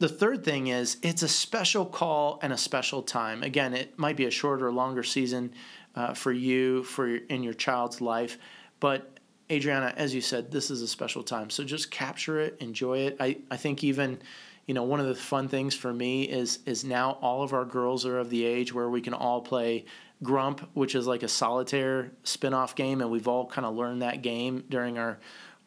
The 0.00 0.08
third 0.08 0.44
thing 0.44 0.66
is 0.66 0.96
it's 1.02 1.22
a 1.22 1.28
special 1.28 1.86
call 1.86 2.40
and 2.42 2.52
a 2.52 2.58
special 2.58 3.02
time. 3.02 3.44
Again, 3.44 3.74
it 3.74 3.96
might 3.96 4.16
be 4.16 4.24
a 4.24 4.30
shorter 4.32 4.66
or 4.66 4.72
longer 4.72 5.04
season 5.04 5.52
uh, 5.94 6.14
for 6.14 6.32
you, 6.32 6.82
for 6.82 7.06
in 7.06 7.44
your 7.44 7.54
child's 7.54 8.00
life, 8.00 8.38
but 8.80 9.11
Adriana, 9.52 9.92
as 9.96 10.14
you 10.14 10.20
said, 10.20 10.50
this 10.50 10.70
is 10.70 10.82
a 10.82 10.88
special 10.88 11.22
time. 11.22 11.50
So 11.50 11.62
just 11.62 11.90
capture 11.90 12.40
it, 12.40 12.56
enjoy 12.60 13.00
it. 13.00 13.16
I, 13.20 13.36
I 13.50 13.56
think 13.58 13.84
even, 13.84 14.18
you 14.66 14.74
know, 14.74 14.82
one 14.82 14.98
of 14.98 15.06
the 15.06 15.14
fun 15.14 15.48
things 15.48 15.74
for 15.74 15.92
me 15.92 16.22
is 16.22 16.60
is 16.64 16.84
now 16.84 17.18
all 17.20 17.42
of 17.42 17.52
our 17.52 17.64
girls 17.64 18.06
are 18.06 18.18
of 18.18 18.30
the 18.30 18.44
age 18.44 18.72
where 18.72 18.88
we 18.88 19.00
can 19.02 19.14
all 19.14 19.42
play 19.42 19.84
Grump, 20.22 20.68
which 20.74 20.94
is 20.94 21.06
like 21.06 21.22
a 21.22 21.28
solitaire 21.28 22.12
spin-off 22.22 22.74
game, 22.76 23.00
and 23.00 23.10
we've 23.10 23.28
all 23.28 23.46
kind 23.46 23.66
of 23.66 23.74
learned 23.74 24.02
that 24.02 24.22
game 24.22 24.64
during 24.68 24.96
our 24.96 25.18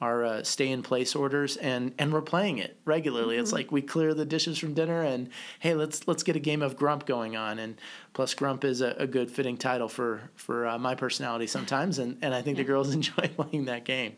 our 0.01 0.25
uh, 0.25 0.43
stay 0.43 0.69
in 0.69 0.83
place 0.83 1.15
orders 1.15 1.55
and 1.57 1.93
and 1.97 2.11
we're 2.11 2.21
playing 2.21 2.57
it 2.57 2.77
regularly. 2.85 3.35
Mm-hmm. 3.35 3.43
It's 3.43 3.53
like 3.53 3.71
we 3.71 3.81
clear 3.81 4.13
the 4.13 4.25
dishes 4.25 4.57
from 4.57 4.73
dinner 4.73 5.01
and 5.01 5.29
hey, 5.59 5.73
let's 5.73 6.07
let's 6.07 6.23
get 6.23 6.35
a 6.35 6.39
game 6.39 6.61
of 6.61 6.75
Grump 6.75 7.05
going 7.05 7.35
on. 7.35 7.59
And 7.59 7.79
plus, 8.13 8.33
Grump 8.33 8.63
is 8.63 8.81
a, 8.81 8.95
a 8.97 9.07
good 9.07 9.31
fitting 9.31 9.57
title 9.57 9.87
for 9.87 10.29
for 10.35 10.67
uh, 10.67 10.77
my 10.77 10.95
personality 10.95 11.47
sometimes, 11.47 11.99
and 11.99 12.17
and 12.21 12.33
I 12.33 12.41
think 12.41 12.57
yeah. 12.57 12.63
the 12.63 12.67
girls 12.67 12.93
enjoy 12.93 13.29
playing 13.35 13.65
that 13.65 13.85
game. 13.85 14.15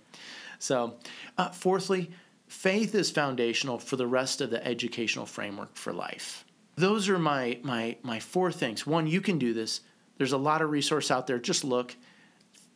So, 0.59 0.95
uh, 1.37 1.49
fourthly, 1.49 2.09
faith 2.47 2.95
is 2.95 3.11
foundational 3.11 3.77
for 3.77 3.95
the 3.95 4.07
rest 4.07 4.41
of 4.41 4.49
the 4.49 4.65
educational 4.65 5.27
framework 5.27 5.75
for 5.75 5.93
life. 5.93 6.43
Those 6.75 7.07
are 7.07 7.19
my 7.19 7.59
my 7.61 7.97
my 8.01 8.19
four 8.19 8.51
things. 8.51 8.87
One, 8.87 9.05
you 9.05 9.21
can 9.21 9.37
do 9.37 9.53
this. 9.53 9.81
There's 10.17 10.33
a 10.33 10.37
lot 10.37 10.63
of 10.63 10.71
resource 10.71 11.11
out 11.11 11.27
there. 11.27 11.39
Just 11.39 11.63
look. 11.63 11.95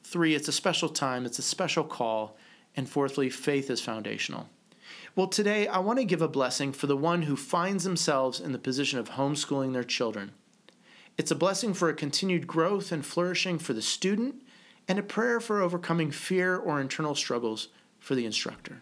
Three, 0.04 0.36
it's 0.36 0.48
a 0.48 0.52
special 0.52 0.90
time. 0.90 1.26
It's 1.26 1.40
a 1.40 1.44
special 1.44 1.84
call 1.84 2.36
and 2.76 2.90
fourthly, 2.90 3.30
faith 3.30 3.70
is 3.70 3.82
foundational. 3.82 4.50
Well, 5.16 5.28
today 5.28 5.68
I 5.68 5.80
want 5.80 6.00
to 6.00 6.06
give 6.06 6.22
a 6.22 6.28
blessing 6.28 6.72
for 6.72 6.88
the 6.88 6.98
one 6.98 7.24
who 7.24 7.36
finds 7.36 7.84
themselves 7.84 8.40
in 8.40 8.52
the 8.52 8.60
position 8.60 9.00
of 9.00 9.12
homeschooling 9.12 9.74
their 9.74 9.84
children. 9.84 10.32
It's 11.18 11.32
a 11.32 11.36
blessing 11.36 11.74
for 11.74 11.90
a 11.90 11.94
continued 11.94 12.48
growth 12.48 12.92
and 12.92 13.06
flourishing 13.06 13.60
for 13.60 13.74
the 13.74 13.82
student, 13.82 14.36
and 14.88 14.98
a 14.98 15.04
prayer 15.04 15.40
for 15.40 15.62
overcoming 15.62 16.12
fear 16.12 16.58
or 16.58 16.82
internal 16.82 17.16
struggles 17.16 17.68
for 18.00 18.16
the 18.16 18.26
instructor. 18.26 18.82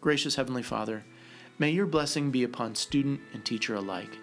Gracious 0.00 0.34
Heavenly 0.34 0.62
Father, 0.62 1.04
may 1.58 1.70
your 1.70 1.86
blessing 1.86 2.30
be 2.30 2.42
upon 2.42 2.74
student 2.74 3.20
and 3.32 3.44
teacher 3.44 3.74
alike. 3.74 4.18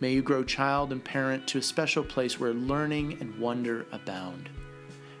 May 0.00 0.12
you 0.12 0.22
grow 0.22 0.42
child 0.42 0.92
and 0.92 1.04
parent 1.04 1.46
to 1.48 1.58
a 1.58 1.62
special 1.62 2.02
place 2.02 2.40
where 2.40 2.52
learning 2.52 3.18
and 3.20 3.38
wonder 3.38 3.86
abound. 3.92 4.48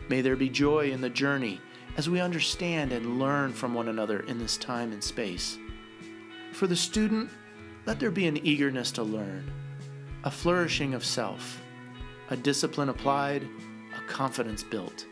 May 0.08 0.20
there 0.20 0.36
be 0.36 0.48
joy 0.48 0.90
in 0.90 1.00
the 1.00 1.10
journey 1.10 1.60
as 1.96 2.10
we 2.10 2.20
understand 2.20 2.92
and 2.92 3.18
learn 3.18 3.52
from 3.52 3.74
one 3.74 3.88
another 3.88 4.20
in 4.20 4.38
this 4.38 4.56
time 4.56 4.92
and 4.92 5.02
space. 5.02 5.58
For 6.52 6.66
the 6.66 6.76
student, 6.76 7.30
let 7.86 8.00
there 8.00 8.10
be 8.10 8.26
an 8.26 8.44
eagerness 8.44 8.90
to 8.92 9.02
learn, 9.02 9.50
a 10.24 10.30
flourishing 10.30 10.94
of 10.94 11.04
self, 11.04 11.60
a 12.30 12.36
discipline 12.36 12.88
applied, 12.88 13.46
a 13.96 14.08
confidence 14.08 14.62
built. 14.62 15.06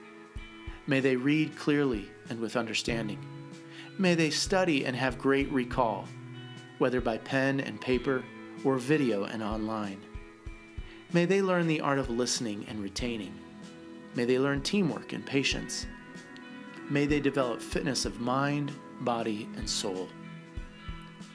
May 0.87 1.01
they 1.01 1.17
read 1.17 1.57
clearly 1.57 2.11
and 2.31 2.41
with 2.41 2.57
understanding. 2.57 3.25
May 3.99 4.15
they 4.15 4.31
study 4.31 4.85
and 4.85 4.97
have 4.97 5.19
great 5.19 5.51
recall, 5.53 6.09
whether 6.79 7.01
by 7.01 7.19
pen 7.19 7.61
and 7.61 7.81
paper 7.81 8.25
or 8.65 8.79
video 8.79 9.25
and 9.25 9.43
online. 9.43 10.01
May 11.13 11.27
they 11.27 11.43
learn 11.43 11.67
the 11.67 11.81
art 11.81 11.99
of 11.99 12.11
listening 12.11 12.65
and 12.69 12.83
retaining. 12.83 13.35
May 14.15 14.25
they 14.25 14.39
learn 14.39 14.63
teamwork 14.63 15.13
and 15.13 15.25
patience 15.25 15.87
May 16.91 17.07
they 17.07 17.21
develop 17.21 17.61
fitness 17.61 18.05
of 18.05 18.21
mind, 18.21 18.73
body, 19.01 19.49
and 19.57 19.69
soul. 19.69 20.09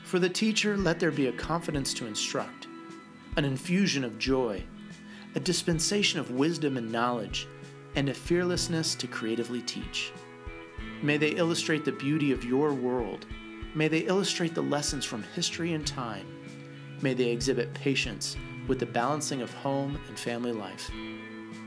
For 0.03 0.19
the 0.19 0.29
teacher, 0.29 0.77
let 0.77 0.99
there 0.99 1.11
be 1.11 1.27
a 1.27 1.33
confidence 1.33 1.93
to 1.95 2.05
instruct, 2.05 2.67
an 3.35 3.45
infusion 3.45 4.03
of 4.03 4.17
joy, 4.17 4.63
a 5.35 5.39
dispensation 5.39 6.19
of 6.19 6.31
wisdom 6.31 6.77
and 6.77 6.91
knowledge, 6.91 7.47
and 7.95 8.09
a 8.09 8.13
fearlessness 8.13 8.95
to 8.95 9.07
creatively 9.07 9.61
teach. 9.61 10.11
May 11.01 11.17
they 11.17 11.31
illustrate 11.31 11.85
the 11.85 11.91
beauty 11.91 12.31
of 12.31 12.45
your 12.45 12.73
world. 12.73 13.25
May 13.75 13.87
they 13.87 13.99
illustrate 13.99 14.55
the 14.55 14.61
lessons 14.61 15.05
from 15.05 15.23
history 15.35 15.73
and 15.73 15.85
time. 15.85 16.25
May 17.01 17.13
they 17.13 17.29
exhibit 17.29 17.73
patience 17.73 18.37
with 18.67 18.79
the 18.79 18.85
balancing 18.85 19.41
of 19.41 19.53
home 19.53 19.99
and 20.07 20.17
family 20.17 20.51
life. 20.51 20.89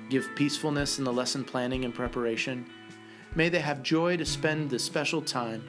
Give 0.09 0.29
peacefulness 0.35 0.99
in 0.99 1.05
the 1.05 1.13
lesson 1.13 1.45
planning 1.45 1.85
and 1.85 1.95
preparation. 1.95 2.67
May 3.35 3.49
they 3.49 3.61
have 3.61 3.83
joy 3.83 4.17
to 4.17 4.25
spend 4.27 4.71
this 4.71 4.85
special 4.85 5.23
time. 5.23 5.63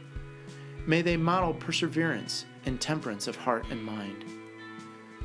May 0.88 1.02
they 1.02 1.18
model 1.18 1.54
perseverance 1.54 2.46
and 2.66 2.82
temperance 2.82 3.28
of 3.28 3.36
heart 3.36 3.66
and 3.70 3.84
mind. 3.84 4.26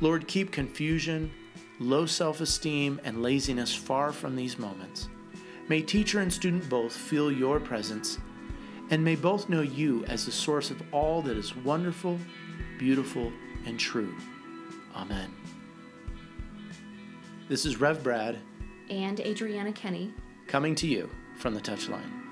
Lord, 0.01 0.27
keep 0.27 0.51
confusion, 0.51 1.31
low 1.79 2.05
self 2.05 2.41
esteem, 2.41 3.01
and 3.03 3.23
laziness 3.23 3.73
far 3.73 4.11
from 4.11 4.35
these 4.35 4.59
moments. 4.59 5.09
May 5.67 5.81
teacher 5.81 6.21
and 6.21 6.31
student 6.31 6.69
both 6.69 6.95
feel 6.95 7.31
your 7.31 7.59
presence, 7.59 8.19
and 8.91 9.03
may 9.03 9.15
both 9.15 9.49
know 9.49 9.61
you 9.61 10.05
as 10.05 10.25
the 10.25 10.31
source 10.31 10.69
of 10.69 10.81
all 10.93 11.21
that 11.23 11.35
is 11.35 11.55
wonderful, 11.57 12.19
beautiful, 12.77 13.33
and 13.65 13.79
true. 13.79 14.15
Amen. 14.95 15.33
This 17.49 17.65
is 17.65 17.79
Rev 17.79 18.03
Brad 18.03 18.37
And 18.89 19.19
Adriana 19.21 19.73
Kenny. 19.73 20.13
coming 20.47 20.75
to 20.75 20.87
you 20.87 21.09
from 21.37 21.53
the 21.53 21.61
touchline. 21.61 22.26